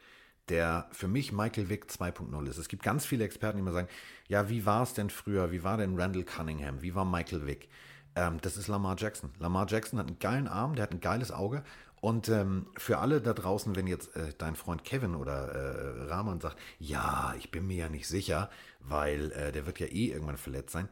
der 0.51 0.87
für 0.93 1.09
mich 1.09 1.33
Michael 1.33 1.71
Vick 1.71 1.87
2.0 1.87 2.47
ist. 2.49 2.59
Es 2.59 2.69
gibt 2.69 2.83
ganz 2.83 3.05
viele 3.05 3.25
Experten, 3.25 3.57
die 3.57 3.63
immer 3.63 3.73
sagen, 3.73 3.89
ja, 4.29 4.49
wie 4.49 4.65
war 4.67 4.83
es 4.83 4.93
denn 4.93 5.11
früher? 5.11 5.51
Wie 5.51 5.65
war 5.65 5.79
denn 5.79 5.99
Randall 5.99 6.23
Cunningham? 6.23 6.83
Wie 6.83 6.95
war 6.95 7.05
Michael 7.05 7.47
Vick? 7.47 7.69
Ähm, 8.17 8.41
das 8.43 8.57
ist 8.57 8.67
Lamar 8.67 8.97
Jackson. 8.99 9.31
Lamar 9.39 9.67
Jackson 9.69 9.99
hat 9.99 10.09
einen 10.09 10.19
geilen 10.19 10.49
Arm, 10.49 10.75
der 10.75 10.83
hat 10.83 10.93
ein 10.93 11.01
geiles 11.01 11.31
Auge. 11.31 11.63
Und 12.01 12.29
ähm, 12.29 12.67
für 12.77 12.99
alle 12.99 13.21
da 13.21 13.33
draußen, 13.33 13.77
wenn 13.77 13.87
jetzt 13.87 14.15
äh, 14.17 14.33
dein 14.37 14.57
Freund 14.57 14.85
Kevin 14.85 15.15
oder 15.15 15.53
äh, 15.53 16.09
Rahman 16.09 16.41
sagt, 16.41 16.59
ja, 16.79 17.35
ich 17.39 17.51
bin 17.51 17.67
mir 17.67 17.77
ja 17.77 17.89
nicht 17.89 18.09
sicher, 18.09 18.51
weil 18.81 19.31
äh, 19.33 19.53
der 19.53 19.67
wird 19.67 19.79
ja 19.79 19.87
eh 19.87 20.11
irgendwann 20.11 20.37
verletzt 20.37 20.73
sein. 20.73 20.89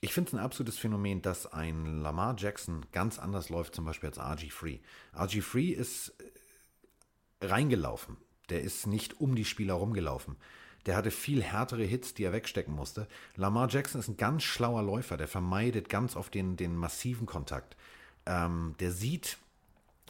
Ich 0.00 0.12
finde 0.12 0.28
es 0.28 0.34
ein 0.34 0.40
absolutes 0.40 0.78
Phänomen, 0.78 1.22
dass 1.22 1.52
ein 1.52 2.02
Lamar 2.02 2.36
Jackson 2.36 2.84
ganz 2.92 3.18
anders 3.18 3.48
läuft, 3.48 3.74
zum 3.74 3.86
Beispiel 3.86 4.10
als 4.10 4.18
RG 4.18 4.50
Free. 4.50 4.78
RG 5.18 5.40
Free 5.40 5.70
ist 5.70 6.14
äh, 7.40 7.46
reingelaufen 7.46 8.18
der 8.48 8.62
ist 8.62 8.86
nicht 8.86 9.20
um 9.20 9.34
die 9.34 9.44
Spieler 9.44 9.74
rumgelaufen. 9.74 10.36
Der 10.86 10.96
hatte 10.96 11.10
viel 11.10 11.42
härtere 11.42 11.82
Hits, 11.82 12.14
die 12.14 12.24
er 12.24 12.32
wegstecken 12.32 12.74
musste. 12.74 13.08
Lamar 13.34 13.68
Jackson 13.68 14.00
ist 14.00 14.08
ein 14.08 14.16
ganz 14.16 14.44
schlauer 14.44 14.82
Läufer, 14.82 15.16
der 15.16 15.28
vermeidet 15.28 15.88
ganz 15.88 16.16
oft 16.16 16.32
den, 16.32 16.56
den 16.56 16.76
massiven 16.76 17.26
Kontakt. 17.26 17.76
Ähm, 18.24 18.74
der 18.78 18.92
sieht, 18.92 19.36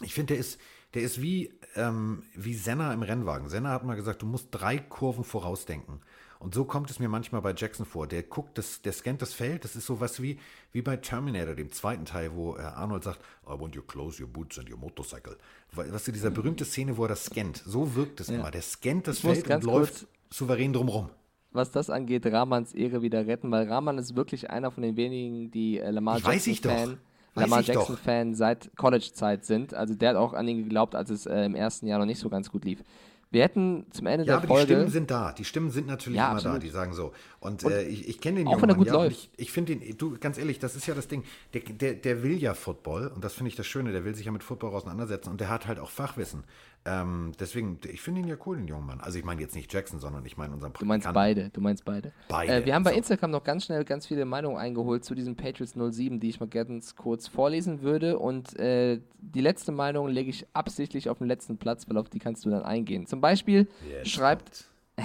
ich 0.02 0.14
finde, 0.14 0.34
der 0.34 0.40
ist, 0.40 0.60
der 0.94 1.02
ist 1.02 1.20
wie, 1.20 1.52
ähm, 1.74 2.22
wie 2.34 2.54
Senna 2.54 2.92
im 2.92 3.02
Rennwagen. 3.02 3.48
Senna 3.48 3.70
hat 3.70 3.84
mal 3.84 3.96
gesagt, 3.96 4.22
du 4.22 4.26
musst 4.26 4.48
drei 4.50 4.78
Kurven 4.78 5.24
vorausdenken. 5.24 6.00
Und 6.38 6.54
so 6.54 6.64
kommt 6.66 6.90
es 6.90 6.98
mir 6.98 7.08
manchmal 7.08 7.40
bei 7.40 7.54
Jackson 7.54 7.86
vor. 7.86 8.06
Der 8.06 8.22
guckt, 8.22 8.58
das, 8.58 8.82
der 8.82 8.92
scannt 8.92 9.22
das 9.22 9.32
Feld. 9.32 9.64
Das 9.64 9.74
ist 9.74 9.86
sowas 9.86 10.20
wie, 10.20 10.38
wie 10.72 10.82
bei 10.82 10.96
Terminator, 10.96 11.54
dem 11.54 11.72
zweiten 11.72 12.04
Teil, 12.04 12.34
wo 12.34 12.56
äh, 12.56 12.60
Arnold 12.60 13.04
sagt, 13.04 13.20
I 13.46 13.58
want 13.58 13.74
you 13.74 13.82
close 13.82 14.22
your 14.22 14.28
boots 14.28 14.58
and 14.58 14.70
your 14.70 14.76
motorcycle. 14.76 15.38
Was 15.72 16.04
du, 16.04 16.12
dieser 16.12 16.30
berühmte 16.30 16.64
Szene, 16.66 16.96
wo 16.98 17.04
er 17.04 17.08
das 17.08 17.24
scannt. 17.24 17.62
So 17.64 17.94
wirkt 17.94 18.20
es 18.20 18.28
ja. 18.28 18.34
immer. 18.34 18.50
Der 18.50 18.62
scannt 18.62 19.06
das 19.06 19.20
Feld 19.20 19.48
und 19.48 19.64
läuft 19.64 20.06
souverän 20.30 20.72
drumrum 20.72 21.08
was 21.52 21.70
das 21.70 21.88
angeht, 21.88 22.26
Rahmans 22.26 22.74
Ehre 22.74 23.00
wieder 23.00 23.26
retten, 23.26 23.50
weil 23.50 23.66
Rahman 23.66 23.96
ist 23.96 24.14
wirklich 24.14 24.50
einer 24.50 24.70
von 24.70 24.82
den 24.82 24.96
wenigen, 24.96 25.50
die 25.50 25.78
äh, 25.78 25.90
Lamar 25.90 26.18
Jackson-Fan 26.18 26.98
Lamar 27.36 27.62
Jackson-Fan 27.62 28.34
seit 28.34 28.74
College-Zeit 28.76 29.44
sind. 29.44 29.74
Also 29.74 29.94
der 29.94 30.10
hat 30.10 30.16
auch 30.16 30.32
an 30.32 30.48
ihn 30.48 30.58
geglaubt, 30.64 30.94
als 30.94 31.10
es 31.10 31.26
äh, 31.26 31.44
im 31.44 31.54
ersten 31.54 31.86
Jahr 31.86 31.98
noch 31.98 32.06
nicht 32.06 32.18
so 32.18 32.28
ganz 32.28 32.50
gut 32.50 32.64
lief. 32.64 32.82
Wir 33.30 33.42
hätten 33.42 33.86
zum 33.90 34.06
Ende 34.06 34.24
ja, 34.24 34.38
der 34.38 34.48
Folge. 34.48 34.72
Ja, 34.72 34.78
aber 34.78 34.84
die 34.86 34.90
Stimmen 34.90 34.90
sind 34.90 35.10
da. 35.10 35.32
Die 35.32 35.44
Stimmen 35.44 35.70
sind 35.70 35.86
natürlich 35.86 36.18
ja, 36.18 36.28
immer 36.28 36.36
absolut. 36.36 36.56
da, 36.56 36.60
die 36.60 36.68
sagen 36.68 36.92
so. 36.92 37.12
Und, 37.40 37.64
und 37.64 37.72
äh, 37.72 37.82
ich, 37.82 38.08
ich 38.08 38.20
kenne 38.20 38.38
den 38.38 38.48
auch 38.48 38.62
wenn 38.62 38.68
er 38.68 38.76
gut 38.76 38.86
ja, 38.86 38.92
läuft. 38.94 39.16
Ich, 39.16 39.30
ich 39.36 39.52
finde 39.52 39.76
den, 39.76 39.98
du, 39.98 40.16
ganz 40.18 40.38
ehrlich, 40.38 40.58
das 40.58 40.76
ist 40.76 40.86
ja 40.86 40.94
das 40.94 41.08
Ding. 41.08 41.24
Der, 41.52 41.60
der, 41.60 41.94
der 41.94 42.22
will 42.22 42.40
ja 42.40 42.54
Football 42.54 43.08
und 43.08 43.24
das 43.24 43.34
finde 43.34 43.48
ich 43.48 43.56
das 43.56 43.66
Schöne. 43.66 43.92
Der 43.92 44.04
will 44.04 44.14
sich 44.14 44.26
ja 44.26 44.32
mit 44.32 44.44
Football 44.44 44.74
auseinandersetzen 44.74 45.30
und 45.30 45.40
der 45.40 45.48
hat 45.48 45.66
halt 45.66 45.80
auch 45.80 45.90
Fachwissen. 45.90 46.44
Ähm, 46.86 47.32
deswegen, 47.40 47.80
ich 47.90 48.00
finde 48.00 48.20
ihn 48.20 48.28
ja 48.28 48.36
cool, 48.46 48.58
den 48.58 48.68
jungen 48.68 48.86
Mann. 48.86 49.00
Also 49.00 49.18
ich 49.18 49.24
meine 49.24 49.40
jetzt 49.40 49.56
nicht 49.56 49.72
Jackson, 49.72 49.98
sondern 49.98 50.24
ich 50.24 50.36
meine 50.36 50.54
unseren 50.54 50.72
Du 50.72 50.84
meinst 50.86 51.12
beide, 51.12 51.50
du 51.50 51.60
meinst 51.60 51.84
beide. 51.84 52.12
Beide. 52.28 52.52
Äh, 52.52 52.64
wir 52.64 52.76
haben 52.76 52.84
bei 52.84 52.92
so. 52.92 52.98
Instagram 52.98 53.32
noch 53.32 53.42
ganz 53.42 53.64
schnell 53.64 53.84
ganz 53.84 54.06
viele 54.06 54.24
Meinungen 54.24 54.56
eingeholt 54.56 55.04
zu 55.04 55.16
diesem 55.16 55.34
Patriots 55.34 55.72
07, 55.74 56.20
die 56.20 56.28
ich 56.28 56.38
mal 56.38 56.48
ganz 56.48 56.94
kurz 56.94 57.26
vorlesen 57.26 57.82
würde. 57.82 58.20
Und 58.20 58.56
äh, 58.60 59.00
die 59.18 59.40
letzte 59.40 59.72
Meinung 59.72 60.06
lege 60.06 60.30
ich 60.30 60.46
absichtlich 60.52 61.10
auf 61.10 61.18
den 61.18 61.26
letzten 61.26 61.58
Platz, 61.58 61.88
weil 61.88 61.96
auf 61.96 62.08
die 62.08 62.20
kannst 62.20 62.44
du 62.44 62.50
dann 62.50 62.62
eingehen. 62.62 63.06
Zum 63.06 63.20
Beispiel 63.26 63.66
Jetzt 63.90 64.10
schreibt... 64.10 64.64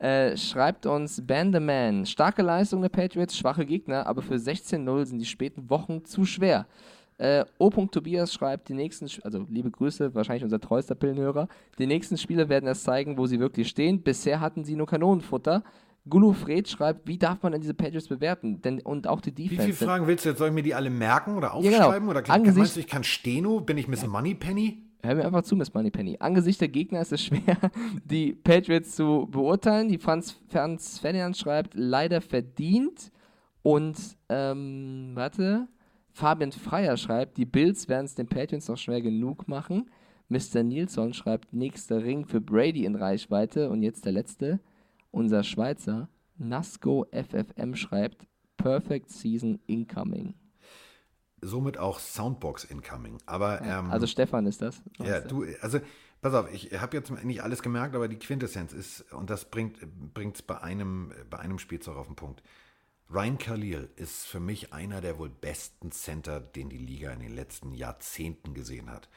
Äh, 0.00 0.36
schreibt 0.36 0.86
uns 0.86 1.20
Bandaman, 1.26 2.06
starke 2.06 2.42
Leistung 2.42 2.82
der 2.82 2.88
Patriots, 2.88 3.36
schwache 3.36 3.66
Gegner, 3.66 4.06
aber 4.06 4.22
für 4.22 4.36
16-0 4.36 5.06
sind 5.06 5.18
die 5.18 5.24
späten 5.24 5.68
Wochen 5.70 6.04
zu 6.04 6.24
schwer. 6.24 6.66
Äh, 7.18 7.44
O. 7.58 7.68
Tobias 7.68 8.32
schreibt, 8.32 8.68
die 8.68 8.74
nächsten, 8.74 9.08
also 9.24 9.44
liebe 9.50 9.72
Grüße, 9.72 10.14
wahrscheinlich 10.14 10.44
unser 10.44 10.60
treuester 10.60 10.94
Pillenhörer, 10.94 11.48
die 11.80 11.88
nächsten 11.88 12.16
Spiele 12.16 12.48
werden 12.48 12.66
erst 12.66 12.84
zeigen, 12.84 13.18
wo 13.18 13.26
sie 13.26 13.40
wirklich 13.40 13.68
stehen. 13.68 14.00
Bisher 14.02 14.38
hatten 14.38 14.62
sie 14.64 14.76
nur 14.76 14.86
Kanonenfutter. 14.86 15.64
Gulu 16.08 16.32
Fred 16.32 16.68
schreibt, 16.68 17.08
wie 17.08 17.18
darf 17.18 17.42
man 17.42 17.50
denn 17.50 17.60
diese 17.60 17.74
Pages 17.74 18.06
bewerten? 18.06 18.62
Denn, 18.62 18.80
und 18.80 19.08
auch 19.08 19.20
die 19.20 19.32
Defense. 19.32 19.66
Wie 19.66 19.72
viele 19.72 19.90
Fragen 19.90 20.06
willst 20.06 20.24
du 20.24 20.28
jetzt? 20.28 20.38
Soll 20.38 20.48
ich 20.48 20.54
mir 20.54 20.62
die 20.62 20.74
alle 20.76 20.90
merken 20.90 21.36
oder 21.36 21.54
aufschreiben? 21.54 21.80
Ja, 21.80 21.92
genau. 21.98 22.10
Oder 22.10 22.22
kann, 22.22 22.36
Angesicht, 22.36 22.58
meinst 22.58 22.76
du, 22.76 22.80
ich 22.80 22.86
kann 22.86 23.02
Steno? 23.02 23.60
Bin 23.60 23.76
ich 23.78 23.88
Miss 23.88 24.06
Moneypenny? 24.06 24.87
Hör 25.02 25.14
mir 25.14 25.24
einfach 25.24 25.42
zu, 25.42 25.54
Miss 25.54 25.72
Moneypenny. 25.72 26.16
Angesichts 26.18 26.58
der 26.58 26.68
Gegner 26.68 27.00
ist 27.00 27.12
es 27.12 27.22
schwer, 27.22 27.56
die 28.04 28.32
Patriots 28.32 28.96
zu 28.96 29.28
beurteilen. 29.30 29.88
Die 29.88 29.98
Franz, 29.98 30.36
Franz 30.48 30.98
Ferdinand 30.98 31.36
schreibt, 31.36 31.74
leider 31.74 32.20
verdient. 32.20 33.12
Und, 33.62 33.96
ähm, 34.28 35.12
warte, 35.14 35.68
Fabian 36.10 36.50
Freier 36.50 36.96
schreibt, 36.96 37.36
die 37.36 37.44
Bills 37.44 37.88
werden 37.88 38.06
es 38.06 38.16
den 38.16 38.26
Patriots 38.26 38.68
noch 38.68 38.76
schwer 38.76 39.00
genug 39.00 39.46
machen. 39.46 39.88
Mr. 40.28 40.62
Nilsson 40.62 41.14
schreibt, 41.14 41.52
nächster 41.52 42.02
Ring 42.02 42.26
für 42.26 42.40
Brady 42.40 42.84
in 42.84 42.96
Reichweite. 42.96 43.70
Und 43.70 43.82
jetzt 43.82 44.04
der 44.04 44.12
letzte, 44.12 44.58
unser 45.12 45.44
Schweizer, 45.44 46.08
Nasco 46.36 47.06
FFM 47.12 47.74
schreibt, 47.74 48.26
Perfect 48.56 49.10
Season 49.10 49.60
Incoming. 49.66 50.34
Somit 51.40 51.78
auch 51.78 51.98
Soundbox 51.98 52.64
Incoming. 52.64 53.18
Aber, 53.26 53.60
ähm, 53.62 53.90
also 53.90 54.06
Stefan 54.06 54.46
ist 54.46 54.62
das. 54.62 54.80
Ja, 54.98 55.20
du, 55.20 55.44
also 55.60 55.80
pass 56.20 56.34
auf, 56.34 56.52
ich 56.52 56.72
habe 56.78 56.96
jetzt 56.96 57.10
nicht 57.24 57.42
alles 57.42 57.62
gemerkt, 57.62 57.94
aber 57.94 58.08
die 58.08 58.18
Quintessenz 58.18 58.72
ist, 58.72 59.12
und 59.12 59.30
das 59.30 59.44
bringt 59.46 59.78
es 60.34 60.42
bei 60.42 60.60
einem, 60.60 61.12
bei 61.30 61.38
einem 61.38 61.58
Spielzeug 61.58 61.96
auf 61.96 62.06
den 62.06 62.16
Punkt. 62.16 62.42
Ryan 63.10 63.38
Khalil 63.38 63.90
ist 63.96 64.26
für 64.26 64.40
mich 64.40 64.72
einer 64.72 65.00
der 65.00 65.18
wohl 65.18 65.30
besten 65.30 65.92
Center, 65.92 66.40
den 66.40 66.68
die 66.68 66.78
Liga 66.78 67.10
in 67.10 67.20
den 67.20 67.34
letzten 67.34 67.72
Jahrzehnten 67.72 68.52
gesehen 68.52 68.90
hat. 68.90 69.08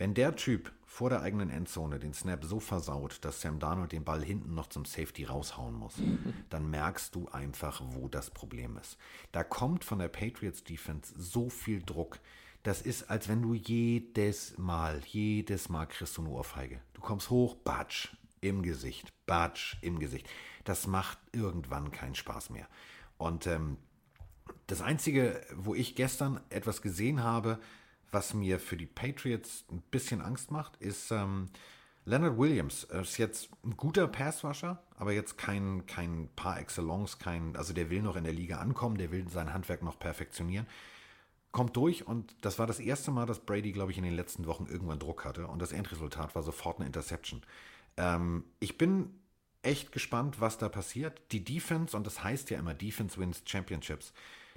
Wenn 0.00 0.14
der 0.14 0.34
Typ 0.34 0.72
vor 0.86 1.10
der 1.10 1.20
eigenen 1.20 1.50
Endzone 1.50 1.98
den 1.98 2.14
Snap 2.14 2.42
so 2.42 2.58
versaut, 2.58 3.18
dass 3.20 3.42
Sam 3.42 3.58
Darnold 3.58 3.92
den 3.92 4.02
Ball 4.02 4.24
hinten 4.24 4.54
noch 4.54 4.68
zum 4.68 4.86
Safety 4.86 5.26
raushauen 5.26 5.74
muss, 5.74 5.96
dann 6.48 6.70
merkst 6.70 7.14
du 7.14 7.28
einfach, 7.28 7.82
wo 7.84 8.08
das 8.08 8.30
Problem 8.30 8.78
ist. 8.78 8.96
Da 9.30 9.44
kommt 9.44 9.84
von 9.84 9.98
der 9.98 10.08
Patriots 10.08 10.64
Defense 10.64 11.12
so 11.18 11.50
viel 11.50 11.82
Druck. 11.82 12.18
Das 12.62 12.80
ist, 12.80 13.10
als 13.10 13.28
wenn 13.28 13.42
du 13.42 13.52
jedes 13.52 14.56
Mal, 14.56 15.02
jedes 15.04 15.68
Mal 15.68 15.84
kriegst 15.84 16.16
du 16.16 16.22
eine 16.22 16.30
Ohrfeige. 16.30 16.80
Du 16.94 17.02
kommst 17.02 17.28
hoch, 17.28 17.56
batsch, 17.56 18.08
im 18.40 18.62
Gesicht, 18.62 19.12
batsch, 19.26 19.76
im 19.82 19.98
Gesicht. 19.98 20.26
Das 20.64 20.86
macht 20.86 21.18
irgendwann 21.32 21.90
keinen 21.90 22.14
Spaß 22.14 22.48
mehr. 22.48 22.68
Und 23.18 23.46
ähm, 23.46 23.76
das 24.66 24.80
Einzige, 24.80 25.44
wo 25.54 25.74
ich 25.74 25.94
gestern 25.94 26.40
etwas 26.48 26.80
gesehen 26.80 27.22
habe, 27.22 27.58
was 28.12 28.34
mir 28.34 28.58
für 28.58 28.76
die 28.76 28.86
Patriots 28.86 29.64
ein 29.70 29.82
bisschen 29.90 30.20
Angst 30.20 30.50
macht, 30.50 30.76
ist 30.76 31.10
ähm, 31.10 31.48
Leonard 32.04 32.38
Williams. 32.38 32.84
Ist 32.84 33.18
jetzt 33.18 33.50
ein 33.64 33.76
guter 33.76 34.08
Passwasher, 34.08 34.82
aber 34.96 35.12
jetzt 35.12 35.38
kein, 35.38 35.86
kein 35.86 36.28
Par 36.36 36.58
excellence, 36.58 37.18
kein, 37.18 37.56
also 37.56 37.72
der 37.72 37.90
will 37.90 38.02
noch 38.02 38.16
in 38.16 38.24
der 38.24 38.32
Liga 38.32 38.58
ankommen, 38.58 38.98
der 38.98 39.10
will 39.12 39.28
sein 39.28 39.52
Handwerk 39.52 39.82
noch 39.82 39.98
perfektionieren. 39.98 40.66
Kommt 41.52 41.76
durch 41.76 42.06
und 42.06 42.34
das 42.42 42.58
war 42.58 42.66
das 42.66 42.78
erste 42.78 43.10
Mal, 43.10 43.26
dass 43.26 43.40
Brady, 43.40 43.72
glaube 43.72 43.90
ich, 43.90 43.98
in 43.98 44.04
den 44.04 44.14
letzten 44.14 44.46
Wochen 44.46 44.66
irgendwann 44.66 45.00
Druck 45.00 45.24
hatte 45.24 45.48
und 45.48 45.60
das 45.60 45.72
Endresultat 45.72 46.34
war 46.34 46.42
sofort 46.42 46.78
eine 46.78 46.86
Interception. 46.86 47.42
Ähm, 47.96 48.44
ich 48.60 48.78
bin 48.78 49.10
echt 49.62 49.92
gespannt, 49.92 50.40
was 50.40 50.58
da 50.58 50.68
passiert. 50.68 51.20
Die 51.32 51.44
Defense, 51.44 51.96
und 51.96 52.06
das 52.06 52.22
heißt 52.22 52.50
ja 52.50 52.58
immer, 52.58 52.74
Defense 52.74 53.18
wins 53.18 53.42
Championships. 53.44 54.12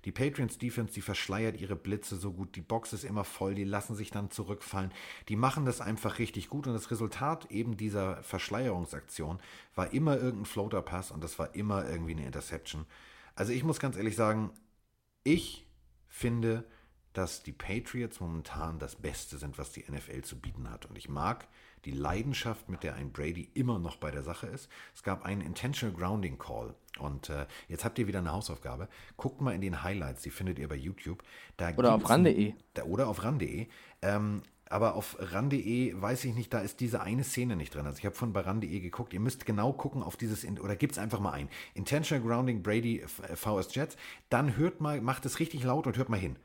Die 0.06 0.12
Patriots 0.12 0.58
Defense, 0.58 0.94
die 0.94 1.02
verschleiert 1.02 1.60
ihre 1.60 1.76
Blitze 1.76 2.18
so 2.18 2.34
gut, 2.34 2.56
die 2.56 2.62
Box 2.62 2.92
ist 2.94 3.04
immer 3.06 3.24
voll, 3.24 3.56
die 3.56 3.64
lassen 3.64 3.96
sich 3.96 4.12
dann 4.12 4.32
zurückfallen. 4.32 4.92
Die 5.30 5.36
machen 5.36 5.66
das 5.66 5.80
einfach 5.80 6.20
richtig 6.20 6.50
gut 6.50 6.68
und 6.68 6.74
das 6.74 6.92
Resultat 6.92 7.50
eben 7.52 7.78
dieser 7.78 8.22
Verschleierungsaktion 8.24 9.40
war 9.76 9.94
immer 9.94 10.18
irgendein 10.18 10.46
Floater-Pass 10.46 11.12
und 11.12 11.24
das 11.24 11.40
war 11.40 11.56
immer 11.56 11.88
irgendwie 11.88 12.12
eine 12.12 12.26
Interception. 12.26 12.86
Also 13.36 13.54
ich 13.54 13.64
muss 13.64 13.80
ganz 13.80 13.96
ehrlich 13.96 14.16
sagen, 14.16 14.52
ich 15.24 15.66
finde, 16.08 16.66
dass 17.14 17.44
die 17.44 17.54
Patriots 17.54 18.20
momentan 18.20 18.80
das 18.80 18.96
Beste 18.96 19.38
sind, 19.38 19.58
was 19.58 19.72
die 19.72 19.86
NFL 19.90 20.24
zu 20.24 20.40
bieten 20.40 20.70
hat. 20.70 20.86
Und 20.86 20.98
ich 20.98 21.10
mag 21.10 21.48
die 21.86 21.92
Leidenschaft, 21.92 22.70
mit 22.70 22.84
der 22.84 22.96
ein 22.96 23.12
Brady 23.12 23.50
immer 23.54 23.80
noch 23.80 23.98
bei 23.98 24.12
der 24.12 24.24
Sache 24.24 24.48
ist. 24.48 24.70
Es 24.96 25.04
gab 25.04 25.26
einen 25.26 25.42
Intentional 25.42 25.96
Grounding 25.96 26.38
Call. 26.38 26.74
Und 27.00 27.30
äh, 27.30 27.46
jetzt 27.68 27.84
habt 27.86 27.98
ihr 28.00 28.08
wieder 28.08 28.20
eine 28.20 28.32
Hausaufgabe. 28.32 28.88
Guckt 29.18 29.42
mal 29.42 29.54
in 29.54 29.62
den 29.62 29.84
Highlights, 29.84 30.22
die 30.22 30.30
findet 30.30 30.60
ihr 30.60 30.68
bei 30.68 30.76
YouTube. 30.76 31.24
Da 31.58 31.72
oder 31.76 31.96
auf 31.96 32.10
ran.de. 32.10 32.54
Oder 32.86 33.08
auf 33.08 33.24
ran.de. 33.24 33.68
Ähm, 34.02 34.44
aber 34.70 34.96
auf 34.96 35.18
ran.de 35.20 36.02
weiß 36.02 36.26
ich 36.26 36.34
nicht, 36.34 36.54
da 36.54 36.60
ist 36.60 36.80
diese 36.80 37.02
eine 37.02 37.24
Szene 37.24 37.56
nicht 37.56 37.76
drin. 37.76 37.86
Also 37.86 38.00
ich 38.00 38.06
habe 38.06 38.16
von 38.16 38.34
bei 38.34 38.42
ran.de 38.42 38.80
geguckt. 38.80 39.14
Ihr 39.14 39.20
müsst 39.20 39.46
genau 39.46 39.74
gucken 39.74 40.02
auf 40.02 40.18
dieses, 40.18 40.46
oder 40.46 40.76
gibt 40.76 40.94
es 40.94 40.98
einfach 40.98 41.20
mal 41.20 41.32
ein. 41.32 41.50
Intentional 41.74 42.26
Grounding 42.26 42.64
Brady 42.64 43.04
VS 43.06 43.76
Jets. 43.76 43.98
Dann 44.30 44.58
hört 44.58 44.82
mal, 44.82 45.02
macht 45.02 45.26
es 45.26 45.40
richtig 45.40 45.64
laut 45.64 45.86
und 45.86 45.98
hört 45.98 46.10
mal 46.10 46.20
hin. 46.20 46.38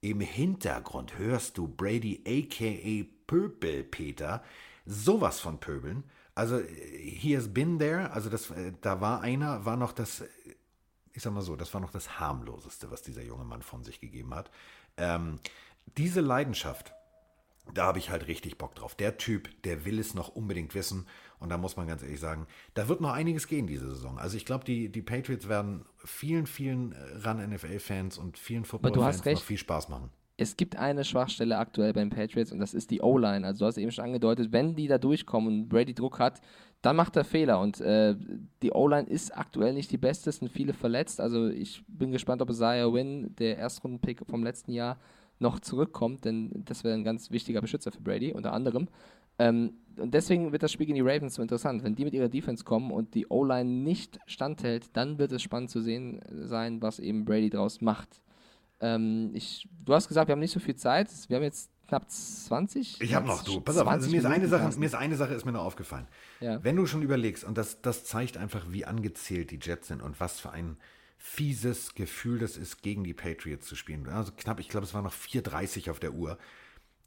Im 0.00 0.20
Hintergrund 0.20 1.18
hörst 1.18 1.58
du 1.58 1.68
Brady 1.68 2.22
aka 2.26 3.08
Pöbel 3.26 3.84
Peter 3.84 4.42
sowas 4.84 5.40
von 5.40 5.58
pöbeln. 5.58 6.04
Also, 6.34 6.60
he 6.60 7.36
has 7.36 7.52
been 7.52 7.78
there. 7.78 8.10
Also, 8.12 8.30
das, 8.30 8.50
äh, 8.50 8.72
da 8.80 9.00
war 9.00 9.20
einer, 9.20 9.64
war 9.64 9.76
noch 9.76 9.92
das, 9.92 10.24
ich 11.12 11.22
sag 11.22 11.32
mal 11.32 11.42
so, 11.42 11.56
das 11.56 11.72
war 11.74 11.80
noch 11.80 11.90
das 11.90 12.18
harmloseste, 12.18 12.90
was 12.90 13.02
dieser 13.02 13.22
junge 13.22 13.44
Mann 13.44 13.62
von 13.62 13.84
sich 13.84 14.00
gegeben 14.00 14.34
hat. 14.34 14.50
Ähm, 14.96 15.38
diese 15.96 16.20
Leidenschaft, 16.20 16.94
da 17.74 17.86
habe 17.86 17.98
ich 17.98 18.10
halt 18.10 18.26
richtig 18.26 18.58
Bock 18.58 18.74
drauf. 18.74 18.94
Der 18.94 19.18
Typ, 19.18 19.48
der 19.62 19.84
will 19.84 19.98
es 19.98 20.14
noch 20.14 20.28
unbedingt 20.28 20.74
wissen. 20.74 21.06
Und 21.38 21.48
da 21.48 21.58
muss 21.58 21.76
man 21.76 21.86
ganz 21.86 22.02
ehrlich 22.02 22.20
sagen, 22.20 22.46
da 22.74 22.88
wird 22.88 23.00
noch 23.00 23.12
einiges 23.12 23.46
gehen 23.46 23.66
diese 23.66 23.88
Saison. 23.90 24.18
Also 24.18 24.36
ich 24.36 24.44
glaube, 24.44 24.64
die, 24.64 24.90
die 24.90 25.02
Patriots 25.02 25.48
werden 25.48 25.84
vielen, 26.04 26.46
vielen 26.46 26.94
Run-NFL-Fans 27.24 28.18
und 28.18 28.38
vielen 28.38 28.64
Football-Fans 28.64 29.24
noch 29.24 29.42
viel 29.42 29.58
Spaß 29.58 29.88
machen. 29.88 30.10
Es 30.42 30.56
gibt 30.56 30.76
eine 30.76 31.04
Schwachstelle 31.04 31.56
aktuell 31.56 31.92
beim 31.92 32.10
Patriots 32.10 32.50
und 32.50 32.58
das 32.58 32.74
ist 32.74 32.90
die 32.90 33.00
O-Line. 33.00 33.46
Also 33.46 33.60
du 33.60 33.66
hast 33.66 33.78
eben 33.78 33.92
schon 33.92 34.06
angedeutet, 34.06 34.50
wenn 34.50 34.74
die 34.74 34.88
da 34.88 34.98
durchkommen 34.98 35.62
und 35.62 35.68
Brady 35.68 35.94
Druck 35.94 36.18
hat, 36.18 36.40
dann 36.82 36.96
macht 36.96 37.14
er 37.16 37.22
Fehler. 37.22 37.60
Und 37.60 37.80
äh, 37.80 38.16
die 38.60 38.72
O-Line 38.72 39.08
ist 39.08 39.36
aktuell 39.36 39.72
nicht 39.72 39.92
die 39.92 39.98
beste, 39.98 40.30
es 40.30 40.38
sind 40.38 40.50
viele 40.50 40.72
verletzt. 40.72 41.20
Also 41.20 41.46
ich 41.46 41.84
bin 41.86 42.10
gespannt, 42.10 42.42
ob 42.42 42.50
Isaiah 42.50 42.92
Wynn, 42.92 43.36
der 43.36 43.56
Erstrunden-Pick 43.56 44.26
vom 44.28 44.42
letzten 44.42 44.72
Jahr, 44.72 44.98
noch 45.38 45.60
zurückkommt, 45.60 46.24
denn 46.24 46.50
das 46.64 46.82
wäre 46.82 46.94
ein 46.94 47.04
ganz 47.04 47.30
wichtiger 47.30 47.60
Beschützer 47.60 47.92
für 47.92 48.00
Brady, 48.00 48.32
unter 48.32 48.52
anderem. 48.52 48.88
Ähm, 49.38 49.74
und 49.96 50.12
deswegen 50.12 50.50
wird 50.50 50.64
das 50.64 50.72
Spiel 50.72 50.86
gegen 50.86 50.96
die 50.96 51.08
Ravens 51.08 51.34
so 51.36 51.42
interessant. 51.42 51.84
Wenn 51.84 51.94
die 51.94 52.04
mit 52.04 52.14
ihrer 52.14 52.28
Defense 52.28 52.64
kommen 52.64 52.90
und 52.90 53.14
die 53.14 53.28
O-Line 53.28 53.70
nicht 53.70 54.18
standhält, 54.26 54.96
dann 54.96 55.18
wird 55.18 55.30
es 55.30 55.42
spannend 55.42 55.70
zu 55.70 55.80
sehen 55.80 56.20
sein, 56.30 56.82
was 56.82 56.98
eben 56.98 57.24
Brady 57.24 57.50
draus 57.50 57.80
macht. 57.80 58.20
Ähm, 58.82 59.30
ich, 59.32 59.68
du 59.84 59.94
hast 59.94 60.08
gesagt, 60.08 60.28
wir 60.28 60.32
haben 60.32 60.40
nicht 60.40 60.52
so 60.52 60.60
viel 60.60 60.76
Zeit. 60.76 61.08
Wir 61.28 61.36
haben 61.36 61.44
jetzt 61.44 61.70
knapp 61.88 62.10
20. 62.10 63.00
Ich 63.00 63.14
habe 63.14 63.26
noch, 63.26 63.44
du, 63.44 63.60
pass 63.60 63.76
auf, 63.78 63.86
also 63.86 64.10
mir, 64.10 64.18
ist 64.18 64.26
eine 64.26 64.48
Sache, 64.48 64.78
mir 64.78 64.86
ist 64.86 64.94
eine 64.94 65.16
Sache 65.16 65.34
ist 65.34 65.44
mir 65.44 65.52
noch 65.52 65.64
aufgefallen. 65.64 66.08
Ja. 66.40 66.62
Wenn 66.64 66.76
du 66.76 66.86
schon 66.86 67.02
überlegst, 67.02 67.44
und 67.44 67.56
das, 67.56 67.80
das 67.80 68.04
zeigt 68.04 68.36
einfach, 68.36 68.64
wie 68.70 68.84
angezählt 68.84 69.50
die 69.50 69.58
Jets 69.60 69.88
sind 69.88 70.02
und 70.02 70.18
was 70.18 70.40
für 70.40 70.50
ein 70.50 70.76
fieses 71.18 71.94
Gefühl 71.94 72.40
das 72.40 72.56
ist, 72.56 72.82
gegen 72.82 73.04
die 73.04 73.14
Patriots 73.14 73.66
zu 73.66 73.76
spielen. 73.76 74.08
Also 74.08 74.32
knapp, 74.36 74.58
ich 74.58 74.68
glaube, 74.68 74.84
es 74.84 74.94
war 74.94 75.02
noch 75.02 75.12
4,30 75.12 75.90
auf 75.90 76.00
der 76.00 76.14
Uhr. 76.14 76.36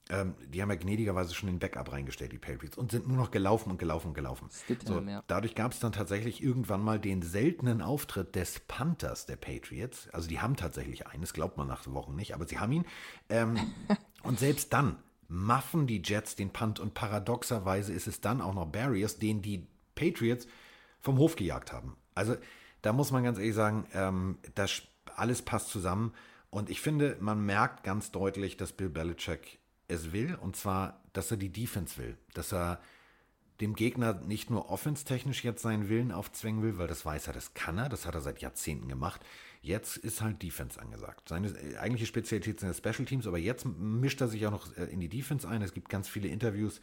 Ähm, 0.09 0.35
die 0.47 0.61
haben 0.61 0.69
ja 0.69 0.75
gnädigerweise 0.75 1.33
schon 1.33 1.47
den 1.47 1.57
Backup 1.57 1.91
reingestellt, 1.91 2.31
die 2.31 2.37
Patriots, 2.37 2.77
und 2.77 2.91
sind 2.91 3.07
nur 3.07 3.17
noch 3.17 3.31
gelaufen 3.31 3.71
und 3.71 3.79
gelaufen 3.79 4.09
und 4.09 4.13
gelaufen. 4.13 4.49
So, 4.85 5.01
ja. 5.01 5.23
Dadurch 5.25 5.55
gab 5.55 5.71
es 5.71 5.79
dann 5.79 5.93
tatsächlich 5.93 6.43
irgendwann 6.43 6.83
mal 6.83 6.99
den 6.99 7.23
seltenen 7.23 7.81
Auftritt 7.81 8.35
des 8.35 8.59
Panthers 8.59 9.25
der 9.25 9.37
Patriots. 9.37 10.07
Also 10.11 10.27
die 10.27 10.39
haben 10.39 10.55
tatsächlich 10.55 11.07
einen, 11.07 11.21
das 11.21 11.33
glaubt 11.33 11.57
man 11.57 11.67
nach 11.67 11.87
Wochen 11.87 12.15
nicht, 12.15 12.35
aber 12.35 12.47
sie 12.47 12.59
haben 12.59 12.71
ihn. 12.71 12.85
Ähm, 13.29 13.57
und 14.23 14.37
selbst 14.37 14.73
dann 14.73 14.97
maffen 15.27 15.87
die 15.87 16.03
Jets 16.03 16.35
den 16.35 16.51
Punt 16.51 16.79
und 16.79 16.93
paradoxerweise 16.93 17.91
ist 17.91 18.07
es 18.07 18.21
dann 18.21 18.41
auch 18.41 18.53
noch 18.53 18.67
Barriers, 18.67 19.17
den 19.17 19.41
die 19.41 19.65
Patriots 19.95 20.47
vom 21.01 21.17
Hof 21.17 21.35
gejagt 21.35 21.73
haben. 21.73 21.95
Also 22.13 22.35
da 22.83 22.93
muss 22.93 23.11
man 23.11 23.23
ganz 23.23 23.39
ehrlich 23.39 23.55
sagen, 23.55 23.87
ähm, 23.93 24.37
das 24.53 24.83
alles 25.15 25.41
passt 25.41 25.69
zusammen. 25.69 26.13
Und 26.51 26.69
ich 26.69 26.79
finde, 26.79 27.17
man 27.19 27.43
merkt 27.43 27.83
ganz 27.83 28.11
deutlich, 28.11 28.55
dass 28.55 28.71
Bill 28.71 28.89
Belichick 28.89 29.59
es 29.87 30.11
will. 30.11 30.35
Und 30.35 30.55
zwar, 30.55 31.01
dass 31.13 31.31
er 31.31 31.37
die 31.37 31.51
Defense 31.51 31.97
will. 31.97 32.17
Dass 32.33 32.53
er 32.53 32.79
dem 33.61 33.73
Gegner 33.75 34.13
nicht 34.13 34.49
nur 34.49 34.69
offenstechnisch 34.69 35.43
jetzt 35.43 35.61
seinen 35.61 35.87
Willen 35.87 36.11
aufzwängen 36.11 36.61
will, 36.61 36.77
weil 36.77 36.87
das 36.87 37.05
weiß 37.05 37.27
er, 37.27 37.33
das 37.33 37.53
kann 37.53 37.77
er, 37.77 37.87
das 37.87 38.05
hat 38.05 38.15
er 38.15 38.21
seit 38.21 38.39
Jahrzehnten 38.39 38.87
gemacht. 38.89 39.21
Jetzt 39.61 39.97
ist 39.97 40.21
halt 40.21 40.43
Defense 40.43 40.79
angesagt. 40.79 41.29
Seine 41.29 41.47
äh, 41.47 41.77
eigentliche 41.77 42.05
Spezialität 42.05 42.59
sind 42.59 42.75
Special 42.75 43.05
Teams, 43.05 43.27
aber 43.27 43.37
jetzt 43.37 43.65
mischt 43.65 44.21
er 44.21 44.27
sich 44.27 44.45
auch 44.45 44.51
noch 44.51 44.75
äh, 44.77 44.85
in 44.85 44.99
die 44.99 45.09
Defense 45.09 45.47
ein. 45.47 45.61
Es 45.61 45.73
gibt 45.73 45.89
ganz 45.89 46.09
viele 46.09 46.27
Interviews 46.27 46.81